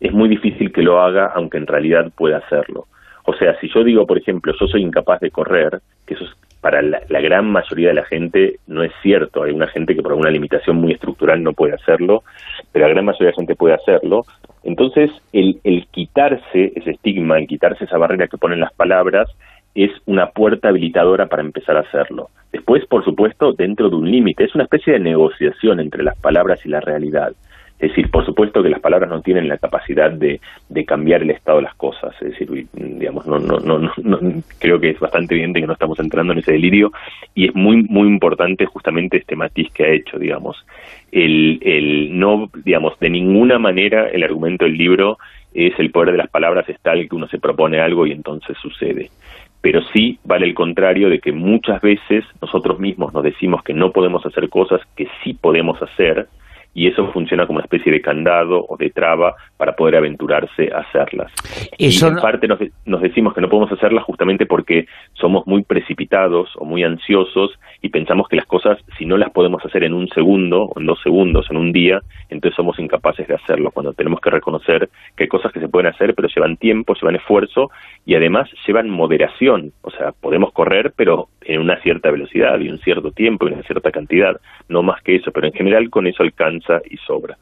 es 0.01 0.13
muy 0.13 0.29
difícil 0.29 0.73
que 0.73 0.83
lo 0.83 1.01
haga 1.01 1.33
aunque 1.35 1.59
en 1.59 1.67
realidad 1.67 2.11
pueda 2.17 2.39
hacerlo. 2.39 2.87
O 3.25 3.35
sea, 3.35 3.59
si 3.61 3.69
yo 3.69 3.85
digo, 3.85 4.07
por 4.07 4.17
ejemplo, 4.17 4.55
yo 4.59 4.67
soy 4.69 4.83
incapaz 4.83 5.21
de 5.21 5.31
correr, 5.31 5.81
que 6.07 6.15
eso 6.15 6.25
es 6.25 6.31
para 6.61 6.83
la, 6.83 7.21
gran 7.21 7.51
mayoría 7.51 7.89
de 7.89 7.95
la 7.95 8.05
gente 8.05 8.57
no 8.67 8.83
es 8.83 8.93
cierto. 9.03 9.43
Hay 9.43 9.53
una 9.53 9.69
gente 9.69 9.95
que 9.95 10.03
por 10.03 10.13
alguna 10.13 10.31
limitación 10.31 10.77
muy 10.77 10.93
estructural 10.93 11.43
no 11.43 11.53
puede 11.53 11.75
hacerlo, 11.75 12.23
pero 12.73 12.87
la 12.87 12.93
gran 12.93 13.05
mayoría 13.05 13.29
de 13.29 13.33
la 13.33 13.37
gente 13.37 13.55
puede 13.55 13.75
hacerlo. 13.75 14.23
Entonces, 14.65 15.11
el, 15.33 15.61
el 15.65 15.87
quitarse 15.87 16.73
ese 16.75 16.91
estigma, 16.91 17.39
el 17.39 17.47
quitarse 17.47 17.85
esa 17.85 17.99
barrera 17.99 18.29
que 18.29 18.39
ponen 18.39 18.61
las 18.61 18.73
palabras, 18.73 19.29
es 19.75 19.91
una 20.07 20.31
puerta 20.31 20.69
habilitadora 20.69 21.27
para 21.27 21.43
empezar 21.43 21.77
a 21.77 21.81
hacerlo. 21.81 22.31
Después, 22.53 22.85
por 22.87 23.05
supuesto, 23.05 23.53
dentro 23.53 23.89
de 23.91 23.97
un 23.97 24.11
límite. 24.11 24.45
Es 24.45 24.55
una 24.55 24.65
especie 24.65 24.95
de 24.95 25.01
negociación 25.01 25.81
entre 25.81 26.03
las 26.03 26.19
palabras 26.19 26.65
y 26.65 26.69
la 26.69 26.81
realidad. 26.81 27.33
Es 27.79 27.91
decir, 27.91 28.11
por 28.11 28.27
supuesto 28.27 28.63
que 28.63 28.71
las 28.71 28.81
palabras 28.81 29.09
no 29.09 29.23
tienen 29.23 29.47
la 29.47 29.57
capacidad 29.57 30.11
de, 30.11 30.41
de 30.69 30.85
cambiar 30.85 31.23
el 31.23 31.31
estado 31.31 31.59
de 31.59 31.65
las 31.65 31.75
cosas. 31.77 32.13
Es 32.21 32.31
decir, 32.31 32.67
digamos, 32.73 33.27
no, 33.27 33.39
no, 33.39 33.59
no, 33.61 33.79
no, 33.79 34.19
creo 34.59 34.81
que 34.81 34.91
es 34.91 34.99
bastante 34.99 35.35
evidente 35.35 35.61
que 35.61 35.67
no 35.67 35.75
estamos 35.75 35.99
entrando 36.01 36.33
en 36.33 36.41
ese 36.41 36.53
delirio 36.53 36.93
y 37.35 37.47
es 37.47 37.55
muy, 37.55 37.85
muy 37.85 38.09
importante 38.09 38.67
justamente 38.67 39.19
este 39.19 39.37
matiz 39.37 39.71
que 39.73 39.85
ha 39.85 39.91
hecho, 39.91 40.19
digamos. 40.19 40.57
El, 41.13 41.61
el 41.63 42.19
no, 42.19 42.51
digamos, 42.65 42.99
de 42.99 43.11
ninguna 43.11 43.59
manera 43.59 44.09
el 44.09 44.25
argumento 44.25 44.65
del 44.65 44.77
libro 44.77 45.19
es 45.55 45.79
el 45.79 45.91
poder 45.91 46.13
de 46.13 46.19
las 46.19 46.31
palabras 46.31 46.69
es 46.69 46.81
tal 46.81 47.09
que 47.09 47.15
uno 47.15 47.29
se 47.29 47.39
propone 47.39 47.81
algo 47.81 48.07
y 48.07 48.13
entonces 48.13 48.57
sucede 48.61 49.11
pero 49.61 49.81
sí 49.93 50.19
vale 50.25 50.47
el 50.47 50.55
contrario 50.55 51.09
de 51.09 51.19
que 51.19 51.33
muchas 51.33 51.81
veces 51.81 52.25
nosotros 52.41 52.79
mismos 52.79 53.13
nos 53.13 53.25
decimos 53.25 53.63
que 53.63 53.75
no 53.75 53.93
podemos 53.93 54.25
hacer 54.25 54.49
cosas 54.49 54.81
que 54.97 55.09
sí 55.23 55.35
podemos 55.35 55.81
hacer 55.83 56.29
y 56.75 56.87
eso 56.87 57.11
funciona 57.13 57.47
como 57.47 57.59
una 57.59 57.65
especie 57.65 57.91
de 57.91 58.01
candado 58.01 58.65
o 58.69 58.77
de 58.77 58.91
traba 58.91 59.35
para 59.57 59.75
poder 59.75 59.97
aventurarse 59.97 60.71
a 60.73 60.81
hacerlas. 60.81 61.33
y 61.77 62.05
en 62.05 62.17
parte 62.17 62.47
nos, 62.47 62.61
nos, 62.85 63.01
decimos 63.01 63.35
que 63.35 63.41
no 63.41 63.49
podemos 63.49 63.73
hacerlas 63.73 64.05
justamente 64.05 64.47
porque 64.47 64.87
somos 65.15 65.47
muy 65.47 65.63
precipitados 65.65 66.51
o 66.57 66.65
muy 66.65 66.85
ansiosos 66.85 67.59
y 67.83 67.89
pensamos 67.89 68.29
que 68.29 68.37
las 68.37 68.47
cosas, 68.47 68.79
si 68.97 69.07
no 69.07 69.17
las 69.17 69.31
podemos 69.31 69.65
hacer 69.65 69.85
en 69.85 69.95
un 69.95 70.09
segundo 70.09 70.65
o 70.65 70.81
en 70.81 70.87
dos 70.87 71.01
segundos, 71.03 71.47
en 71.51 71.57
un 71.57 71.73
día, 71.73 72.01
entonces 72.29 72.57
somos 72.57 72.79
incapaces 72.79 73.27
de 73.27 73.35
hacerlo, 73.35 73.71
cuando 73.71 73.93
tenemos 73.93 74.21
que 74.21 74.31
reconocer 74.31 74.89
que 75.17 75.25
hay 75.25 75.29
cosas 75.29 75.53
que 75.53 75.61
se 75.61 75.69
pueden 75.69 75.93
hacer, 75.93 76.15
pero 76.15 76.29
llevan 76.29 76.57
tiempo, 76.57 76.95
llevan 76.95 77.17
esfuerzo 77.17 77.71
y 78.07 78.15
además 78.15 78.49
llevan 78.67 78.89
moderación. 78.89 79.73
O 79.83 79.91
sea, 79.91 80.13
podemos 80.13 80.53
correr, 80.53 80.93
pero 80.97 81.29
en 81.49 81.61
una 81.61 81.81
cierta 81.81 82.11
velocidad 82.11 82.61
y 82.61 82.69
un 82.69 82.79
cierto 82.79 83.11
tiempo 83.11 83.49
y 83.49 83.55
una 83.55 83.63
cierta 83.63 83.91
cantidad, 83.91 84.33
no 84.69 84.83
más 84.83 85.03
que 85.03 85.17
eso, 85.17 85.31
pero 85.33 85.47
en 85.47 85.55
general 85.55 85.89
con 85.91 86.07
eso 86.07 86.23
alcanza 86.23 86.75
y 86.89 86.97
sobra. 86.99 87.37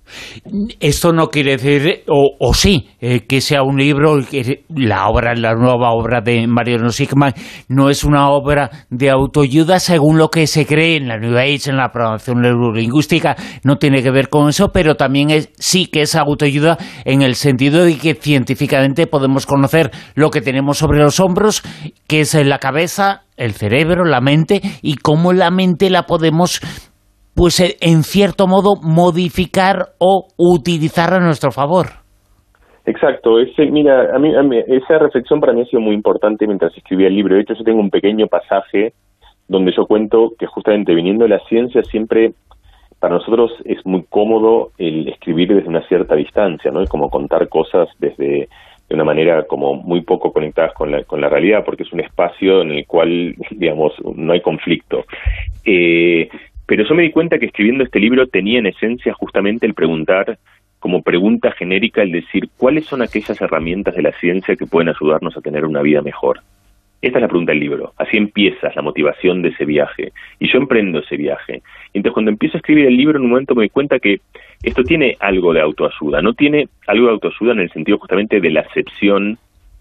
Esto 0.81 1.12
no 1.12 1.27
quiere 1.27 1.57
decir, 1.57 2.05
o, 2.07 2.55
sí, 2.55 2.88
eh, 3.01 3.27
que 3.29 3.40
sea 3.40 3.62
un 3.64 3.77
libro, 3.77 4.19
que 4.31 4.61
la 4.75 5.09
obra, 5.09 5.35
la 5.35 5.55
nueva 5.55 5.90
obra 5.90 6.21
de 6.21 6.47
Mariano 6.47 6.90
Sigman, 6.90 7.33
no 7.69 7.90
es 7.90 8.05
una 8.05 8.31
obra 8.31 8.71
de 8.90 9.11
autoayuda 9.11 9.81
según 9.81 10.19
lo 10.19 10.29
que 10.29 10.47
se 10.47 10.66
cree 10.66 10.97
en 10.97 11.09
la 11.09 11.19
New 11.19 11.37
Age, 11.37 11.71
en 11.71 11.77
la 11.77 11.90
programación 11.90 12.40
neurolingüística, 12.40 13.35
no 13.64 13.77
tiene 13.77 14.05
que 14.05 14.12
ver 14.12 14.29
con 14.29 14.49
eso, 14.49 14.71
pero 14.73 14.95
también 14.95 15.31
es, 15.31 15.53
sí 15.59 15.87
que 15.87 16.03
es 16.03 16.14
autoayuda 16.14 16.79
en 17.05 17.23
el 17.23 17.35
sentido 17.35 17.85
de 17.85 17.99
que 17.99 18.14
científicamente 18.14 19.09
podemos 19.09 19.47
conocer 19.47 19.90
lo 20.14 20.31
que 20.31 20.40
tenemos 20.40 20.79
sobre 20.79 21.01
los 21.01 21.19
hombros, 21.19 21.62
que 22.07 22.21
es 22.21 22.35
en 22.37 22.49
la 22.49 22.59
cabeza, 22.59 23.26
el 23.37 23.53
cerebro, 23.53 24.05
la 24.05 24.20
mente, 24.20 24.61
y 24.83 24.96
cómo 24.96 25.33
la 25.33 25.51
mente 25.51 25.90
la 25.90 26.03
podemos 26.03 26.61
pues 27.35 27.61
eh, 27.61 27.77
en 27.81 28.03
cierto 28.03 28.46
modo 28.46 28.77
modificar 28.83 29.90
o 29.99 30.29
utilizar 30.38 31.12
a 31.12 31.20
nuestro 31.20 31.51
favor. 31.53 31.87
Exacto, 32.87 33.38
ese, 33.40 33.66
mira, 33.66 34.14
a 34.14 34.18
mí, 34.18 34.33
esa 34.68 34.99
reflexión 34.99 35.40
para 35.40 35.53
mí 35.53 35.61
ha 35.61 35.66
sido 35.66 35.83
muy 35.83 35.94
importante 35.94 36.46
mientras 36.46 36.75
escribía 36.77 37.09
el 37.09 37.16
libro. 37.16 37.35
De 37.35 37.42
hecho, 37.42 37.55
yo 37.55 37.64
tengo 37.64 37.81
un 37.81 37.90
pequeño 37.90 38.27
pasaje 38.29 38.92
donde 39.49 39.72
yo 39.77 39.87
cuento 39.87 40.31
que 40.38 40.46
justamente 40.46 40.94
viniendo 40.94 41.25
de 41.25 41.31
la 41.31 41.40
ciencia 41.49 41.83
siempre 41.83 42.33
para 43.01 43.14
nosotros 43.14 43.53
es 43.64 43.85
muy 43.85 44.05
cómodo 44.09 44.70
el 44.79 45.09
escribir 45.09 45.49
desde 45.55 45.68
una 45.68 45.87
cierta 45.87 46.14
distancia, 46.14 46.70
¿no? 46.70 46.81
Es 46.81 46.88
como 46.88 47.11
contar 47.11 47.49
cosas 47.49 47.88
desde 47.99 48.49
de 48.88 48.94
una 48.94 49.05
manera 49.05 49.44
como 49.44 49.75
muy 49.75 50.03
poco 50.03 50.33
conectadas 50.33 50.72
con 50.75 50.90
la, 50.90 51.03
con 51.05 51.20
la 51.20 51.29
realidad, 51.29 51.64
porque 51.64 51.83
es 51.83 51.92
un 51.92 52.01
espacio 52.01 52.62
en 52.62 52.72
el 52.72 52.87
cual, 52.87 53.35
digamos, 53.51 53.94
no 54.14 54.33
hay 54.33 54.40
conflicto. 54.40 55.05
Eh, 55.64 56.29
pero 56.66 56.85
yo 56.85 56.94
me 56.94 57.03
di 57.03 57.11
cuenta 57.11 57.38
que 57.38 57.46
escribiendo 57.46 57.85
este 57.85 58.01
libro 58.01 58.27
tenía 58.27 58.59
en 58.59 58.66
esencia 58.66 59.12
justamente 59.14 59.66
el 59.66 59.75
preguntar 59.75 60.38
como 60.79 61.03
pregunta 61.03 61.53
genérica 61.53 62.03
el 62.03 62.12
decir 62.12 62.49
cuáles 62.57 62.87
son 62.87 63.03
aquellas 63.03 63.40
herramientas 63.40 63.94
de 63.94 64.03
la 64.03 64.12
ciencia 64.12 64.57
que 64.57 64.66
pueden 64.66 64.88
ayudarnos 64.88 65.37
a 65.37 65.40
tener 65.40 65.64
una 65.64 65.83
vida 65.83 66.03
mejor. 66.03 66.40
Esta 67.03 67.19
es 67.19 67.23
la 67.23 67.29
pregunta 67.29 67.53
del 67.53 67.61
libro. 67.61 67.93
Así 67.99 68.17
empieza 68.17 68.73
la 68.75 68.83
motivación 68.83 69.43
de 69.43 69.51
ese 69.51 69.65
viaje. 69.65 70.13
Y 70.39 70.51
yo 70.51 70.59
emprendo 70.59 71.01
ese 71.01 71.17
viaje. 71.17 71.63
Entonces, 71.93 72.15
cuando 72.15 72.31
empiezo 72.31 72.57
a 72.57 72.59
escribir 72.59 72.87
el 72.87 72.97
libro, 72.97 73.19
en 73.19 73.25
un 73.25 73.31
momento 73.31 73.55
me 73.55 73.65
di 73.65 73.69
cuenta 73.69 73.99
que 73.99 74.21
esto 74.63 74.83
tiene 74.83 75.17
algo 75.21 75.53
de 75.53 75.61
autoayuda. 75.61 76.23
No 76.23 76.33
tiene 76.35 76.69
algo 76.87 77.07
de 77.07 77.13
autoayuda 77.13 77.53
en 77.53 77.61
el 77.61 77.71
sentido 77.71 77.99
justamente 77.99 78.41
de 78.41 78.51
la 78.51 78.61
acepción 78.61 79.39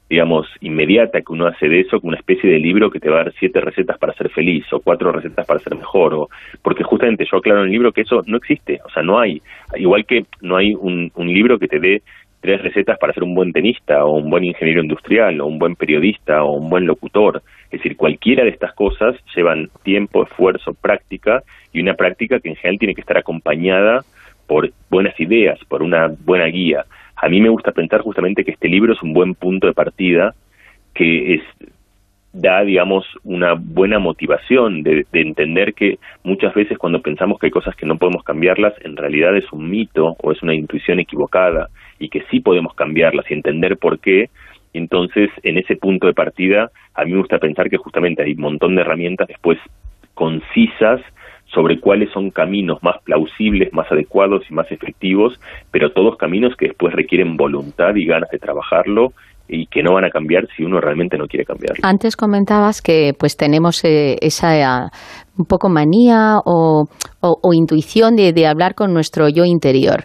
digamos, 0.09 0.47
inmediata 0.61 1.21
que 1.21 1.33
uno 1.33 1.47
hace 1.47 1.67
de 1.67 1.79
eso, 1.81 1.99
como 1.99 2.09
una 2.09 2.19
especie 2.19 2.49
de 2.49 2.59
libro 2.59 2.91
que 2.91 2.99
te 2.99 3.09
va 3.09 3.21
a 3.21 3.23
dar 3.23 3.33
siete 3.39 3.59
recetas 3.59 3.97
para 3.97 4.13
ser 4.13 4.29
feliz 4.29 4.63
o 4.71 4.79
cuatro 4.79 5.11
recetas 5.11 5.45
para 5.47 5.59
ser 5.59 5.75
mejor, 5.75 6.13
o 6.13 6.29
porque 6.61 6.83
justamente 6.83 7.25
yo 7.29 7.37
aclaro 7.37 7.61
en 7.61 7.67
el 7.67 7.71
libro 7.71 7.91
que 7.91 8.01
eso 8.01 8.21
no 8.27 8.37
existe, 8.37 8.79
o 8.85 8.89
sea, 8.91 9.01
no 9.01 9.19
hay, 9.19 9.41
igual 9.75 10.05
que 10.05 10.25
no 10.41 10.57
hay 10.57 10.75
un, 10.75 11.11
un 11.15 11.27
libro 11.27 11.57
que 11.57 11.67
te 11.67 11.79
dé 11.79 12.03
tres 12.45 12.61
recetas 12.61 12.99
para 12.99 13.13
ser 13.13 13.23
un 13.23 13.33
buen 13.33 13.51
tenista 13.51 14.05
o 14.05 14.17
un 14.17 14.29
buen 14.29 14.43
ingeniero 14.43 14.81
industrial 14.81 15.41
o 15.41 15.47
un 15.47 15.57
buen 15.57 15.75
periodista 15.75 16.43
o 16.43 16.57
un 16.57 16.69
buen 16.69 16.85
locutor. 16.85 17.41
Es 17.65 17.79
decir, 17.79 17.97
cualquiera 17.97 18.43
de 18.43 18.51
estas 18.51 18.73
cosas 18.73 19.15
llevan 19.35 19.69
tiempo, 19.83 20.23
esfuerzo, 20.23 20.73
práctica 20.73 21.43
y 21.73 21.81
una 21.81 21.95
práctica 21.95 22.39
que 22.39 22.49
en 22.49 22.55
general 22.55 22.79
tiene 22.79 22.93
que 22.93 23.01
estar 23.01 23.17
acompañada 23.17 24.03
por 24.47 24.69
buenas 24.91 25.19
ideas, 25.19 25.59
por 25.67 25.81
una 25.81 26.07
buena 26.23 26.45
guía 26.45 26.85
a 27.15 27.29
mí 27.29 27.41
me 27.41 27.49
gusta 27.49 27.71
pensar 27.71 28.01
justamente 28.01 28.43
que 28.43 28.51
este 28.51 28.67
libro 28.67 28.93
es 28.93 29.01
un 29.01 29.13
buen 29.13 29.35
punto 29.35 29.67
de 29.67 29.73
partida 29.73 30.35
que 30.93 31.35
es 31.35 31.41
da, 32.33 32.63
digamos, 32.65 33.05
una 33.23 33.53
buena 33.53 33.97
motivación 33.97 34.83
de, 34.83 35.05
entender 35.13 35.73
que 35.73 35.99
muchas 36.23 36.53
veces 36.53 36.77
cuando 36.77 37.01
pensamos 37.01 37.39
que 37.39 37.47
hay 37.47 37.51
cosas 37.51 37.75
que 37.77 37.85
no 37.85 37.97
podemos 37.97 38.23
cambiarlas, 38.23 38.73
en 38.83 38.97
realidad 38.97 39.37
es 39.37 39.49
un 39.53 39.69
mito 39.69 40.17
o 40.21 40.31
es 40.33 40.43
una 40.43 40.53
intuición 40.53 40.99
equivocada 40.99 41.69
y 41.99 42.09
que 42.09 42.23
sí 42.31 42.39
podemos 42.39 42.73
cambiarlas 42.73 43.29
y 43.29 43.33
entender 43.33 43.77
por 43.77 43.99
qué. 43.99 44.29
Entonces, 44.73 45.29
en 45.43 45.57
ese 45.57 45.75
punto 45.75 46.07
de 46.07 46.13
partida, 46.13 46.69
a 46.93 47.05
mí 47.05 47.11
me 47.11 47.19
gusta 47.19 47.39
pensar 47.39 47.69
que 47.69 47.77
justamente 47.77 48.23
hay 48.23 48.33
un 48.33 48.41
montón 48.41 48.75
de 48.75 48.81
herramientas 48.81 49.27
después 49.27 49.57
concisas 50.13 51.01
sobre 51.45 51.79
cuáles 51.79 52.11
son 52.11 52.31
caminos 52.31 52.81
más 52.83 53.01
plausibles, 53.03 53.71
más 53.71 53.89
adecuados 53.91 54.43
y 54.49 54.53
más 54.53 54.69
efectivos, 54.71 55.39
pero 55.71 55.91
todos 55.91 56.17
caminos 56.17 56.55
que 56.57 56.67
después 56.67 56.93
requieren 56.93 57.37
voluntad 57.37 57.95
y 57.95 58.05
ganas 58.05 58.29
de 58.29 58.39
trabajarlo 58.39 59.13
y 59.47 59.67
que 59.67 59.83
no 59.83 59.93
van 59.93 60.05
a 60.05 60.09
cambiar 60.09 60.47
si 60.55 60.63
uno 60.63 60.81
realmente 60.81 61.17
no 61.17 61.27
quiere 61.27 61.45
cambiarlo. 61.45 61.81
Antes 61.83 62.15
comentabas 62.15 62.81
que 62.81 63.13
pues 63.17 63.37
tenemos 63.37 63.83
eh, 63.85 64.17
esa 64.21 64.57
eh, 64.57 64.89
un 65.37 65.45
poco 65.45 65.69
manía 65.69 66.39
o, 66.43 66.87
intuición 67.53 68.15
de, 68.15 68.47
hablar 68.47 68.73
con 68.75 68.93
nuestro 68.93 69.29
yo 69.29 69.45
interior. 69.45 70.03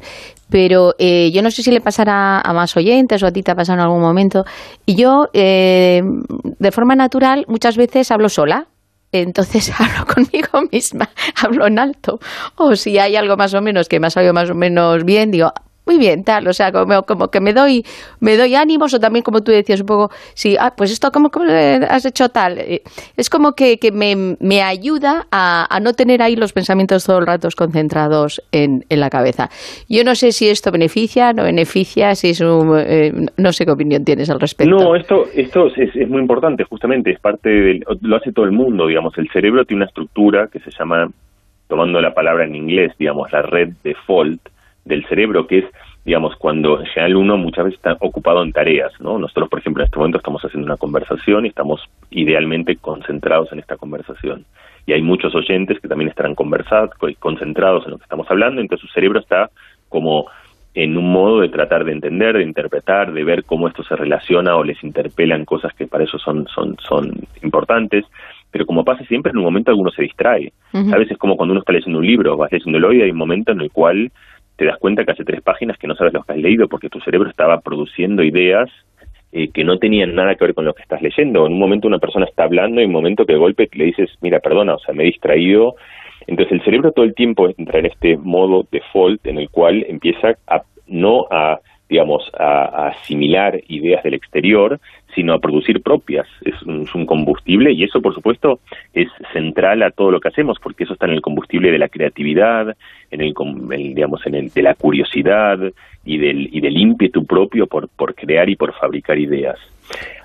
Pero 0.50 0.94
eh, 0.98 1.30
yo 1.32 1.42
no 1.42 1.50
sé 1.50 1.62
si 1.62 1.70
le 1.70 1.80
pasará 1.80 2.40
a 2.40 2.52
más 2.52 2.76
oyentes 2.76 3.22
o 3.22 3.26
a 3.26 3.32
ti 3.32 3.42
te 3.42 3.52
ha 3.52 3.54
pasado 3.54 3.78
en 3.78 3.84
algún 3.84 4.00
momento. 4.00 4.44
Y 4.84 4.96
yo, 4.96 5.28
de 5.32 6.70
forma 6.72 6.94
natural, 6.94 7.44
muchas 7.48 7.76
veces 7.76 8.10
hablo 8.10 8.28
sola 8.28 8.66
entonces 9.12 9.72
hablo 9.78 10.06
conmigo 10.06 10.62
misma, 10.70 11.10
hablo 11.42 11.66
en 11.66 11.78
alto. 11.78 12.20
O 12.56 12.76
si 12.76 12.98
hay 12.98 13.16
algo 13.16 13.36
más 13.36 13.54
o 13.54 13.60
menos 13.60 13.88
que 13.88 14.00
me 14.00 14.06
ha 14.06 14.10
salido 14.10 14.32
más 14.32 14.50
o 14.50 14.54
menos 14.54 15.04
bien, 15.04 15.30
digo, 15.30 15.52
muy 15.90 15.98
bien, 15.98 16.22
tal, 16.22 16.46
o 16.46 16.53
sea, 16.53 16.70
como, 16.70 17.03
como, 17.03 17.29
que 17.33 17.40
me 17.40 17.53
doy, 17.53 17.85
me 18.20 18.37
doy 18.37 18.55
ánimos, 18.55 18.94
o 18.94 19.00
también 19.00 19.24
como 19.24 19.42
tú 19.42 19.50
decías 19.50 19.81
un 19.81 19.87
poco, 19.87 20.12
sí, 20.35 20.57
ah, 20.57 20.72
pues 20.76 20.92
esto, 20.92 21.11
¿cómo, 21.11 21.29
has 21.88 22.07
hecho 22.07 22.29
tal? 22.29 22.59
Eh, 22.59 22.83
es 23.16 23.29
como 23.29 23.55
que, 23.55 23.79
que 23.79 23.90
me, 23.90 24.37
me, 24.38 24.62
ayuda 24.62 25.26
a, 25.33 25.66
a, 25.68 25.81
no 25.81 25.92
tener 25.92 26.22
ahí 26.22 26.37
los 26.37 26.53
pensamientos 26.53 27.05
todo 27.05 27.18
el 27.18 27.26
rato 27.26 27.48
concentrados 27.57 28.40
en, 28.53 28.85
en, 28.88 29.00
la 29.00 29.11
cabeza. 29.11 29.48
Yo 29.88 30.05
no 30.05 30.14
sé 30.14 30.31
si 30.31 30.48
esto 30.48 30.70
beneficia, 30.70 31.33
no 31.33 31.42
beneficia, 31.42 32.14
si 32.14 32.31
es 32.31 32.40
un, 32.40 32.79
eh, 32.79 33.12
no 33.37 33.53
sé 33.53 33.64
qué 33.64 33.72
opinión 33.72 34.05
tienes 34.05 34.31
al 34.31 34.38
respecto. 34.38 34.72
No, 34.72 34.94
esto, 34.94 35.24
esto 35.35 35.66
es, 35.74 35.90
es 35.96 36.09
muy 36.09 36.20
importante, 36.20 36.62
justamente, 36.62 37.11
es 37.11 37.18
parte 37.18 37.48
del, 37.48 37.85
lo 38.03 38.16
hace 38.16 38.31
todo 38.31 38.44
el 38.44 38.53
mundo, 38.53 38.87
digamos, 38.87 39.18
el 39.18 39.29
cerebro 39.33 39.64
tiene 39.64 39.83
una 39.83 39.88
estructura 39.88 40.46
que 40.46 40.61
se 40.61 40.70
llama 40.70 41.11
tomando 41.66 42.00
la 42.00 42.14
palabra 42.14 42.44
en 42.44 42.55
inglés, 42.55 42.92
digamos, 42.96 43.33
la 43.33 43.42
red 43.42 43.70
default 43.83 44.40
del 44.85 45.07
cerebro, 45.07 45.46
que 45.46 45.59
es 45.59 45.64
digamos, 46.04 46.34
cuando 46.36 46.80
en 46.80 46.86
general 46.86 47.16
uno 47.16 47.36
muchas 47.36 47.66
veces 47.66 47.78
está 47.78 47.96
ocupado 48.00 48.42
en 48.42 48.52
tareas, 48.52 48.92
¿no? 49.00 49.18
Nosotros, 49.18 49.48
por 49.48 49.58
ejemplo, 49.58 49.82
en 49.82 49.86
este 49.86 49.98
momento 49.98 50.18
estamos 50.18 50.42
haciendo 50.42 50.66
una 50.66 50.76
conversación 50.76 51.44
y 51.44 51.48
estamos 51.48 51.82
idealmente 52.10 52.76
concentrados 52.76 53.52
en 53.52 53.58
esta 53.58 53.76
conversación. 53.76 54.46
Y 54.86 54.92
hay 54.92 55.02
muchos 55.02 55.34
oyentes 55.34 55.78
que 55.80 55.88
también 55.88 56.08
estarán 56.08 56.34
conversados, 56.34 56.90
concentrados 57.18 57.84
en 57.84 57.92
lo 57.92 57.98
que 57.98 58.04
estamos 58.04 58.26
hablando, 58.30 58.60
entonces 58.60 58.88
su 58.88 58.92
cerebro 58.92 59.20
está 59.20 59.50
como 59.88 60.26
en 60.74 60.96
un 60.96 61.12
modo 61.12 61.40
de 61.40 61.48
tratar 61.48 61.84
de 61.84 61.92
entender, 61.92 62.36
de 62.36 62.44
interpretar, 62.44 63.12
de 63.12 63.24
ver 63.24 63.44
cómo 63.44 63.66
esto 63.66 63.82
se 63.82 63.96
relaciona 63.96 64.56
o 64.56 64.62
les 64.62 64.82
interpelan 64.84 65.44
cosas 65.44 65.74
que 65.74 65.86
para 65.86 66.04
eso 66.04 66.18
son, 66.18 66.46
son, 66.46 66.76
son 66.78 67.12
importantes. 67.42 68.04
Pero 68.52 68.66
como 68.66 68.84
pasa 68.84 69.04
siempre, 69.04 69.30
en 69.30 69.38
un 69.38 69.44
momento 69.44 69.70
alguno 69.70 69.90
se 69.90 70.02
distrae. 70.02 70.52
A 70.72 70.96
veces 70.96 71.18
como 71.18 71.36
cuando 71.36 71.52
uno 71.52 71.60
está 71.60 71.72
leyendo 71.72 71.98
un 71.98 72.06
libro, 72.06 72.36
vas 72.36 72.52
leyéndolo 72.52 72.92
y 72.92 73.02
hay 73.02 73.10
un 73.10 73.16
momento 73.16 73.52
en 73.52 73.60
el 73.60 73.70
cual 73.70 74.10
te 74.61 74.66
das 74.66 74.79
cuenta 74.79 75.05
que 75.05 75.12
hace 75.12 75.25
tres 75.25 75.40
páginas 75.40 75.79
que 75.79 75.87
no 75.87 75.94
sabes 75.94 76.12
lo 76.12 76.23
que 76.23 76.33
has 76.33 76.38
leído 76.38 76.68
porque 76.68 76.90
tu 76.90 77.01
cerebro 77.01 77.31
estaba 77.31 77.61
produciendo 77.61 78.23
ideas 78.23 78.68
eh, 79.33 79.49
que 79.49 79.64
no 79.64 79.79
tenían 79.79 80.14
nada 80.14 80.35
que 80.35 80.44
ver 80.44 80.55
con 80.55 80.66
lo 80.66 80.75
que 80.75 80.83
estás 80.83 81.01
leyendo. 81.01 81.46
En 81.46 81.55
un 81.55 81.59
momento 81.59 81.88
una 81.88 81.99
persona 81.99 82.27
está 82.27 82.44
hablando 82.44 82.81
y 82.81 82.85
en 82.85 82.90
un 82.90 82.94
momento 82.94 83.25
que 83.25 83.33
de 83.33 83.38
golpe 83.38 83.70
le 83.73 83.87
dices, 83.87 84.11
mira, 84.20 84.38
perdona, 84.40 84.75
o 84.75 84.79
sea, 84.79 84.92
me 84.94 85.05
he 85.05 85.07
distraído 85.07 85.77
entonces 86.27 86.53
el 86.53 86.64
cerebro 86.64 86.92
todo 86.92 87.07
el 87.07 87.14
tiempo 87.14 87.49
entra 87.57 87.79
en 87.79 87.87
este 87.87 88.18
modo 88.18 88.66
default 88.70 89.27
en 89.27 89.38
el 89.38 89.49
cual 89.49 89.85
empieza 89.88 90.35
a 90.46 90.62
no 90.87 91.25
a 91.31 91.59
digamos 91.90 92.31
a, 92.38 92.88
asimilar 92.88 93.61
ideas 93.68 94.03
del 94.05 94.14
exterior, 94.14 94.81
sino 95.14 95.35
a 95.35 95.40
producir 95.40 95.83
propias. 95.83 96.26
Es 96.42 96.62
un, 96.62 96.87
combustible 97.05 97.72
y 97.72 97.83
eso 97.83 98.00
por 98.00 98.14
supuesto 98.14 98.61
es 98.94 99.09
central 99.33 99.83
a 99.83 99.90
todo 99.90 100.12
lo 100.12 100.20
que 100.20 100.29
hacemos 100.29 100.59
porque 100.62 100.85
eso 100.85 100.92
está 100.92 101.07
en 101.07 101.12
el 101.12 101.20
combustible 101.20 101.72
de 101.72 101.79
la 101.79 101.88
creatividad, 101.88 102.76
en 103.11 103.20
el, 103.20 103.35
digamos 103.94 104.24
en 104.26 104.37
el 104.37 104.50
de 104.50 104.62
la 104.62 104.74
curiosidad 104.74 105.59
y 106.05 106.18
del 106.18 106.48
y 106.53 106.61
del 106.61 106.76
ímpetu 106.76 107.26
propio 107.26 107.66
por 107.66 107.88
por 107.88 108.14
crear 108.14 108.48
y 108.48 108.57
por 108.57 108.72
fabricar 108.74 109.18
ideas. 109.18 109.59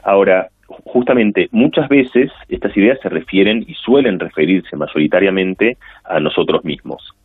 Ahora 0.04 0.50
justamente 0.68 1.48
muchas 1.52 1.88
veces 1.90 2.32
estas 2.50 2.76
ideas 2.78 3.00
se 3.02 3.10
refieren 3.10 3.66
y 3.68 3.74
suelen 3.74 4.20
referirse 4.20 4.76
mayoritariamente 4.76 5.78
a 6.04 6.20
nosotros 6.20 6.64
mismos. 6.64 7.16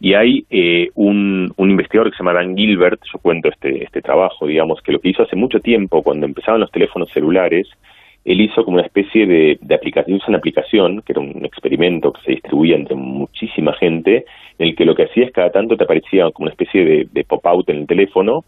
Y 0.00 0.14
hay 0.14 0.44
eh, 0.50 0.90
un, 0.94 1.52
investigador 1.56 2.10
que 2.10 2.16
se 2.16 2.22
llama 2.22 2.38
Dan 2.38 2.56
Gilbert, 2.56 3.00
yo 3.12 3.18
cuento 3.18 3.48
este, 3.48 3.84
este 3.84 4.02
trabajo, 4.02 4.46
digamos, 4.46 4.80
que 4.82 4.92
lo 4.92 5.00
que 5.00 5.08
hizo 5.10 5.22
hace 5.22 5.36
mucho 5.36 5.60
tiempo, 5.60 6.02
cuando 6.02 6.26
empezaban 6.26 6.60
los 6.60 6.70
teléfonos 6.70 7.10
celulares, 7.12 7.66
él 8.24 8.40
hizo 8.40 8.64
como 8.64 8.76
una 8.76 8.86
especie 8.86 9.26
de, 9.26 9.58
de 9.60 9.74
aplicación, 9.74 10.20
una 10.26 10.38
aplicación, 10.38 11.00
que 11.02 11.12
era 11.12 11.20
un 11.20 11.44
experimento 11.44 12.12
que 12.12 12.22
se 12.22 12.32
distribuía 12.32 12.76
entre 12.76 12.96
muchísima 12.96 13.72
gente, 13.74 14.24
en 14.58 14.68
el 14.68 14.76
que 14.76 14.84
lo 14.84 14.94
que 14.94 15.04
hacía 15.04 15.26
es 15.26 15.32
cada 15.32 15.50
tanto 15.50 15.76
te 15.76 15.84
aparecía 15.84 16.30
como 16.32 16.46
una 16.46 16.52
especie 16.52 16.84
de, 16.84 17.08
de 17.10 17.24
pop-out 17.24 17.68
en 17.70 17.78
el 17.78 17.86
teléfono, 17.86 18.44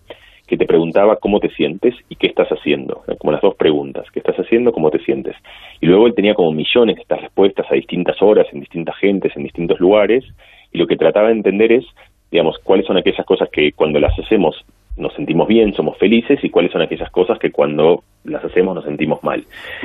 que 0.48 0.56
te 0.56 0.66
preguntaba 0.66 1.16
cómo 1.16 1.38
te 1.40 1.50
sientes 1.50 1.94
y 2.08 2.16
qué 2.16 2.26
estás 2.26 2.48
haciendo, 2.48 3.02
como 3.18 3.32
las 3.32 3.42
dos 3.42 3.54
preguntas, 3.54 4.06
qué 4.12 4.20
estás 4.20 4.36
haciendo, 4.36 4.72
cómo 4.72 4.90
te 4.90 4.98
sientes. 5.00 5.36
Y 5.80 5.86
luego 5.86 6.06
él 6.06 6.14
tenía 6.14 6.34
como 6.34 6.50
millones 6.52 6.96
de 6.96 7.02
estas 7.02 7.20
respuestas 7.20 7.66
a 7.70 7.74
distintas 7.74 8.20
horas, 8.22 8.46
en 8.52 8.60
distintas 8.60 8.96
gentes, 8.96 9.36
en 9.36 9.44
distintos 9.44 9.78
lugares, 9.78 10.24
y 10.72 10.78
lo 10.78 10.86
que 10.86 10.96
trataba 10.96 11.28
de 11.28 11.34
entender 11.34 11.72
es, 11.72 11.84
digamos, 12.30 12.58
cuáles 12.62 12.86
son 12.86 12.96
aquellas 12.96 13.26
cosas 13.26 13.48
que 13.50 13.72
cuando 13.72 14.00
las 14.00 14.18
hacemos 14.18 14.64
nos 14.98 15.14
sentimos 15.14 15.46
bien, 15.46 15.72
somos 15.74 15.96
felices 15.96 16.40
y 16.42 16.50
cuáles 16.50 16.72
son 16.72 16.82
aquellas 16.82 17.10
cosas 17.10 17.38
que 17.38 17.52
cuando 17.52 18.02
las 18.24 18.44
hacemos 18.44 18.74
nos 18.74 18.84
sentimos 18.84 19.22
mal. 19.22 19.44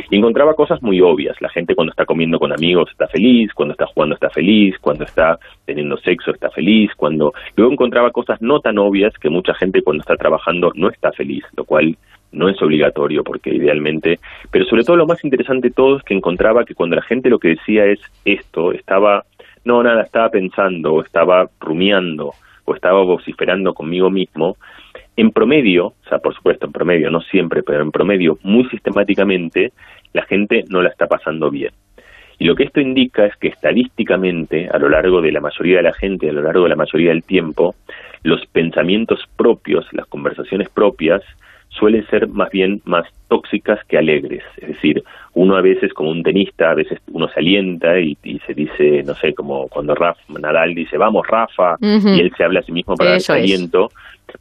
Y 0.10 0.18
encontraba 0.18 0.56
cosas 0.56 0.82
muy 0.82 1.00
obvias. 1.02 1.40
La 1.40 1.50
gente 1.50 1.76
cuando 1.76 1.92
está 1.92 2.06
comiendo 2.06 2.40
con 2.40 2.52
amigos 2.52 2.90
está 2.92 3.08
feliz, 3.08 3.54
cuando 3.54 3.74
está 3.74 3.86
jugando 3.86 4.16
está 4.16 4.30
feliz, 4.30 4.76
cuando 4.80 5.06
está 5.06 5.38
teniendo 5.66 5.98
sexo 5.98 6.32
está 6.32 6.50
feliz, 6.50 6.92
cuando 6.98 7.32
luego 7.56 7.72
encontraba 7.72 8.12
cosas 8.12 8.42
no 8.42 8.60
tan 8.60 8.78
obvias 8.80 9.14
que 9.20 9.30
mucha 9.30 9.54
gente 9.54 9.84
cuando 9.84 10.02
está 10.02 10.18
trabajando 10.18 10.72
no 10.76 10.90
está 10.90 11.12
feliz, 11.12 11.44
lo 11.56 11.64
cual 11.64 11.96
no 12.32 12.50
es 12.50 12.60
obligatorio 12.64 13.24
porque 13.24 13.54
idealmente, 13.54 14.20
pero 14.50 14.66
sobre 14.66 14.84
todo 14.84 14.96
lo 14.96 15.06
más 15.06 15.24
interesante 15.24 15.68
de 15.68 15.74
todo 15.76 15.98
es 15.98 16.04
que 16.04 16.16
encontraba 16.16 16.66
que 16.66 16.74
cuando 16.74 16.96
la 16.96 17.04
gente 17.04 17.30
lo 17.30 17.38
que 17.38 17.50
decía 17.50 17.86
es 17.86 18.00
esto, 18.26 18.72
estaba 18.72 19.24
no, 19.66 19.84
nada, 19.84 20.04
estaba 20.04 20.30
pensando, 20.30 20.94
o 20.94 21.04
estaba 21.04 21.50
rumiando, 21.60 22.34
o 22.66 22.76
estaba 22.76 23.04
vociferando 23.04 23.74
conmigo 23.74 24.10
mismo, 24.10 24.58
en 25.16 25.32
promedio, 25.32 25.88
o 25.88 26.10
sea, 26.10 26.20
por 26.20 26.36
supuesto, 26.36 26.66
en 26.66 26.72
promedio, 26.72 27.10
no 27.10 27.22
siempre, 27.22 27.64
pero 27.64 27.84
en 27.84 27.92
promedio, 27.92 28.38
muy 28.44 28.66
sistemáticamente, 28.70 29.72
la 30.14 30.24
gente 30.24 30.64
no 30.70 30.82
la 30.82 30.90
está 30.90 31.08
pasando 31.08 31.50
bien. 31.50 31.72
Y 32.40 32.46
lo 32.46 32.56
que 32.56 32.64
esto 32.64 32.82
indica 32.82 33.26
es 33.26 33.36
que 33.38 33.48
estadísticamente, 33.50 34.68
a 34.72 34.78
lo 34.80 34.90
largo 34.90 35.22
de 35.22 35.32
la 35.32 35.40
mayoría 35.40 35.78
de 35.78 35.84
la 35.84 35.94
gente, 35.94 36.30
a 36.30 36.34
lo 36.34 36.42
largo 36.42 36.64
de 36.64 36.70
la 36.70 36.76
mayoría 36.76 37.10
del 37.10 37.24
tiempo, 37.24 37.76
los 38.24 38.46
pensamientos 38.48 39.20
propios, 39.38 39.86
las 39.94 40.08
conversaciones 40.08 40.70
propias, 40.70 41.22
suelen 41.78 42.06
ser 42.08 42.28
más 42.28 42.50
bien 42.52 42.82
más 42.86 43.06
tóxicas 43.28 43.80
que 43.88 43.98
alegres. 43.98 44.44
Es 44.58 44.70
decir, 44.70 45.04
uno 45.34 45.56
a 45.56 45.62
veces 45.62 45.94
como 45.94 46.12
un 46.12 46.24
tenista, 46.24 46.72
a 46.72 46.76
veces 46.76 47.00
uno 47.12 47.28
se 47.28 47.40
alienta 47.40 48.00
y, 48.00 48.16
se 48.46 48.54
dice, 48.54 49.04
no 49.04 49.16
sé, 49.16 49.34
como 49.34 49.68
cuando 49.68 49.96
Rafa, 49.96 50.22
Nadal 50.40 50.76
dice, 50.76 50.98
vamos 50.98 51.26
Rafa, 51.28 51.76
y 51.82 52.20
él 52.20 52.32
se 52.38 52.44
habla 52.44 52.60
a 52.60 52.64
sí 52.64 52.72
mismo 52.72 52.96
para 52.96 53.12
dar 53.12 53.22
aliento, 53.30 53.92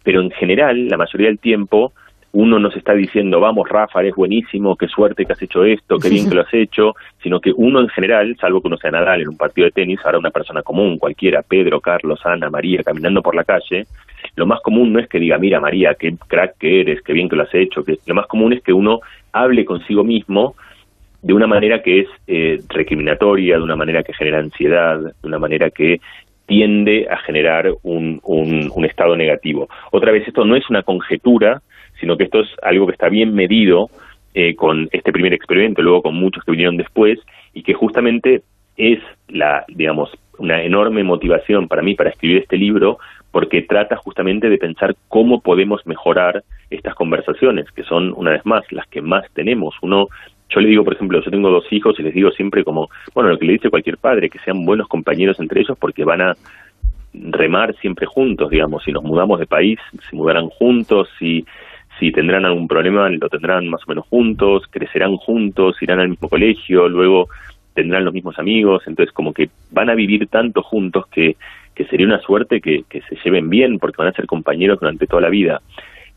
pero 0.02 0.20
en 0.20 0.30
general, 0.30 0.88
la 0.88 0.96
mayoría 0.96 1.28
del 1.28 1.38
tiempo, 1.38 1.92
uno 2.32 2.58
no 2.58 2.70
se 2.70 2.78
está 2.78 2.94
diciendo, 2.94 3.40
vamos, 3.40 3.68
Rafa, 3.68 4.00
eres 4.00 4.14
buenísimo, 4.14 4.76
qué 4.76 4.88
suerte 4.88 5.24
que 5.24 5.34
has 5.34 5.42
hecho 5.42 5.64
esto, 5.64 5.98
qué 5.98 6.08
bien 6.08 6.26
que 6.28 6.34
lo 6.34 6.42
has 6.42 6.54
hecho, 6.54 6.94
sino 7.22 7.40
que 7.40 7.52
uno 7.54 7.80
en 7.80 7.88
general, 7.88 8.36
salvo 8.40 8.60
que 8.60 8.68
uno 8.68 8.78
sea 8.78 8.90
Nadal 8.90 9.22
en 9.22 9.28
un 9.28 9.36
partido 9.36 9.66
de 9.66 9.72
tenis, 9.72 10.00
ahora 10.04 10.18
una 10.18 10.30
persona 10.30 10.62
común, 10.62 10.98
cualquiera, 10.98 11.42
Pedro, 11.42 11.80
Carlos, 11.80 12.20
Ana, 12.24 12.50
María, 12.50 12.82
caminando 12.82 13.22
por 13.22 13.34
la 13.34 13.44
calle, 13.44 13.86
lo 14.36 14.46
más 14.46 14.60
común 14.60 14.92
no 14.92 14.98
es 14.98 15.08
que 15.08 15.18
diga, 15.18 15.38
mira 15.38 15.60
María, 15.60 15.94
qué 15.94 16.14
crack 16.26 16.56
que 16.58 16.80
eres, 16.80 17.02
qué 17.02 17.12
bien 17.12 17.28
que 17.28 17.36
lo 17.36 17.42
has 17.42 17.54
hecho, 17.54 17.84
que 17.84 17.98
lo 18.06 18.14
más 18.14 18.26
común 18.26 18.52
es 18.52 18.62
que 18.62 18.72
uno 18.72 19.00
hable 19.32 19.64
consigo 19.64 20.04
mismo 20.04 20.54
de 21.20 21.32
una 21.34 21.46
manera 21.46 21.82
que 21.82 22.00
es 22.00 22.08
eh, 22.26 22.60
recriminatoria, 22.68 23.56
de 23.56 23.62
una 23.62 23.76
manera 23.76 24.02
que 24.02 24.12
genera 24.12 24.38
ansiedad, 24.38 24.98
de 25.00 25.28
una 25.28 25.38
manera 25.38 25.70
que 25.70 26.00
tiende 26.46 27.06
a 27.08 27.18
generar 27.18 27.72
un, 27.82 28.20
un, 28.24 28.84
estado 28.84 29.16
negativo. 29.16 29.68
Otra 29.92 30.10
vez, 30.10 30.26
esto 30.26 30.44
no 30.44 30.56
es 30.56 30.68
una 30.68 30.82
conjetura, 30.82 31.62
sino 32.02 32.16
que 32.16 32.24
esto 32.24 32.40
es 32.40 32.48
algo 32.62 32.86
que 32.86 32.94
está 32.94 33.08
bien 33.08 33.32
medido 33.32 33.88
eh, 34.34 34.56
con 34.56 34.88
este 34.90 35.12
primer 35.12 35.32
experimento, 35.32 35.82
luego 35.82 36.02
con 36.02 36.16
muchos 36.16 36.42
que 36.42 36.50
vinieron 36.50 36.76
después, 36.76 37.20
y 37.54 37.62
que 37.62 37.74
justamente 37.74 38.42
es 38.76 38.98
la, 39.28 39.64
digamos, 39.68 40.10
una 40.38 40.64
enorme 40.64 41.04
motivación 41.04 41.68
para 41.68 41.80
mí 41.80 41.94
para 41.94 42.10
escribir 42.10 42.38
este 42.38 42.56
libro, 42.56 42.98
porque 43.30 43.62
trata 43.62 43.96
justamente 43.96 44.50
de 44.50 44.58
pensar 44.58 44.96
cómo 45.06 45.42
podemos 45.42 45.86
mejorar 45.86 46.42
estas 46.70 46.96
conversaciones, 46.96 47.70
que 47.70 47.84
son, 47.84 48.12
una 48.16 48.32
vez 48.32 48.44
más, 48.44 48.64
las 48.72 48.88
que 48.88 49.00
más 49.00 49.24
tenemos. 49.32 49.76
Uno, 49.80 50.08
yo 50.48 50.60
le 50.60 50.70
digo, 50.70 50.82
por 50.82 50.94
ejemplo, 50.94 51.22
yo 51.22 51.30
tengo 51.30 51.50
dos 51.50 51.70
hijos 51.70 51.94
y 52.00 52.02
les 52.02 52.14
digo 52.14 52.32
siempre 52.32 52.64
como, 52.64 52.88
bueno, 53.14 53.30
lo 53.30 53.38
que 53.38 53.46
le 53.46 53.52
dice 53.52 53.70
cualquier 53.70 53.98
padre, 53.98 54.28
que 54.28 54.40
sean 54.40 54.64
buenos 54.64 54.88
compañeros 54.88 55.38
entre 55.38 55.60
ellos 55.60 55.78
porque 55.78 56.02
van 56.02 56.20
a 56.20 56.34
remar 57.14 57.76
siempre 57.76 58.06
juntos, 58.06 58.50
digamos, 58.50 58.82
si 58.82 58.90
nos 58.90 59.04
mudamos 59.04 59.38
de 59.38 59.46
país, 59.46 59.78
se 60.08 60.16
mudarán 60.16 60.48
juntos, 60.48 61.08
si, 61.18 61.44
si 62.02 62.10
tendrán 62.10 62.44
algún 62.44 62.66
problema, 62.66 63.08
lo 63.08 63.28
tendrán 63.28 63.68
más 63.68 63.82
o 63.86 63.88
menos 63.88 64.08
juntos, 64.08 64.64
crecerán 64.68 65.16
juntos, 65.18 65.80
irán 65.80 66.00
al 66.00 66.08
mismo 66.08 66.28
colegio, 66.28 66.88
luego 66.88 67.28
tendrán 67.74 68.04
los 68.04 68.12
mismos 68.12 68.36
amigos, 68.40 68.82
entonces 68.88 69.14
como 69.14 69.32
que 69.32 69.50
van 69.70 69.88
a 69.88 69.94
vivir 69.94 70.26
tanto 70.26 70.62
juntos 70.62 71.06
que 71.06 71.36
que 71.74 71.84
sería 71.86 72.06
una 72.06 72.20
suerte 72.20 72.60
que, 72.60 72.84
se 72.90 73.16
lleven 73.24 73.48
bien 73.48 73.78
porque 73.78 73.96
van 73.98 74.08
a 74.08 74.12
ser 74.12 74.26
compañeros 74.26 74.78
durante 74.80 75.06
toda 75.06 75.22
la 75.22 75.30
vida. 75.30 75.62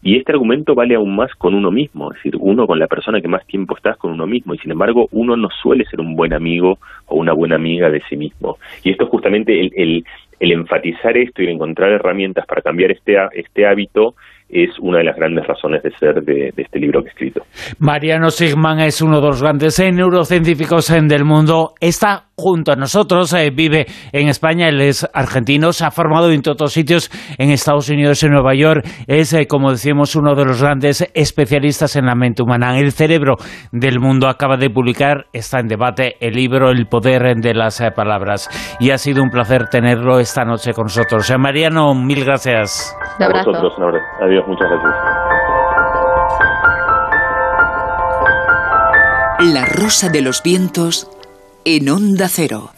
Y 0.02 0.17
este 0.17 0.34
argumento 0.34 0.76
vale 0.76 0.95
aún 0.95 1.15
más 1.15 1.34
con 1.36 1.56
uno 1.56 1.71
mismo, 1.71 2.12
es 2.12 2.17
decir, 2.17 2.36
uno 2.39 2.67
con 2.67 2.78
la 2.78 2.88
persona 2.88 3.21
que 3.21 3.28
más 3.28 3.45
tiempo 3.48 3.76
estás 3.76 3.98
con 3.98 4.12
uno 4.12 4.28
mismo, 4.28 4.54
y 4.54 4.58
sin 4.60 4.71
embargo 4.71 5.08
uno 5.12 5.36
no 5.36 5.50
suele 5.50 5.86
ser 5.86 6.00
un 6.00 6.15
buen 6.15 6.34
amigo 6.34 6.78
o 7.08 7.15
una 7.15 7.34
buena 7.34 7.56
amiga 7.56 7.89
de 7.89 8.02
sí 8.10 8.17
mismo. 8.17 8.58
Y 8.84 8.91
esto 8.91 9.06
es 9.06 9.10
justamente 9.10 9.60
el, 9.60 9.71
el, 9.76 10.06
el 10.39 10.52
enfatizar 10.52 11.17
esto 11.17 11.41
y 11.41 11.48
encontrar 11.48 11.91
herramientas 11.91 12.45
para 12.45 12.62
cambiar 12.62 12.91
este, 12.91 13.15
este 13.34 13.65
hábito 13.65 14.15
es 14.50 14.70
una 14.80 15.00
de 15.00 15.06
las 15.06 15.16
grandes 15.16 15.46
razones 15.48 15.82
de 15.84 15.92
ser 15.92 16.22
de, 16.24 16.54
este 16.56 16.80
libro 16.80 17.02
que 17.02 17.08
he 17.08 17.12
escrito. 17.12 17.42
Mariano 17.80 18.30
Sigman 18.30 18.80
es 18.80 19.02
uno 19.02 19.20
de 19.20 19.28
los 19.28 19.42
grandes 19.42 19.80
neurocientíficos 19.80 20.88
del 20.88 21.26
mundo. 21.26 21.74
Está 21.80 22.26
junto 22.38 22.74
a 22.74 22.76
nosotros, 22.76 23.34
eh, 23.34 23.50
vive 23.50 23.86
en 24.12 24.28
España, 24.28 24.68
él 24.68 24.82
es 24.82 25.08
argentino, 25.14 25.72
se 25.72 25.86
ha 25.86 25.92
formado 25.92 26.32
en 26.32 26.42
todos 26.42 26.74
sitios, 26.74 27.10
en 27.38 27.50
Estados 27.50 27.90
Unidos, 27.90 28.22
en 28.24 28.32
Nueva 28.32 28.54
York. 28.54 28.86
Es, 29.08 29.34
eh, 29.34 29.48
como 29.48 29.72
decíamos, 29.72 30.16
uno 30.16 30.36
de 30.36 30.46
los 30.46 30.62
grandes 30.62 31.10
especialistas 31.14 31.96
en 31.96 32.06
la 32.06 32.16
mente 32.16 32.44
humana. 32.44 32.78
El 32.78 32.92
cerebro 32.92 33.36
del 33.72 34.00
mundo 34.00 34.28
acaba 34.28 34.58
de 34.58 34.70
publicar, 34.70 35.26
está 35.34 35.60
en 35.60 35.68
debate, 35.68 36.16
el 36.20 36.34
libro 36.34 36.70
El 36.70 36.88
poder 36.88 37.36
de 37.38 37.54
las 37.54 37.80
eh, 37.82 37.92
palabras. 37.92 38.50
Y 38.80 38.92
ha 38.92 38.98
sido 38.98 39.24
un 39.24 39.30
placer 39.30 39.68
tenerlo 39.70 40.20
esta 40.20 40.44
noche 40.44 40.74
con 40.74 40.84
nosotros. 40.84 41.32
Mariano, 41.40 41.96
mil 41.96 42.26
gracias. 42.26 42.96
Un 43.18 43.26
abrazo. 43.26 43.52
Adiós 44.36 44.48
muchas 44.50 44.69
gracias. 44.69 44.93
La 49.54 49.65
rosa 49.65 50.10
de 50.10 50.21
los 50.21 50.43
vientos 50.43 51.10
en 51.63 51.88
onda 51.88 52.28
cero. 52.28 52.71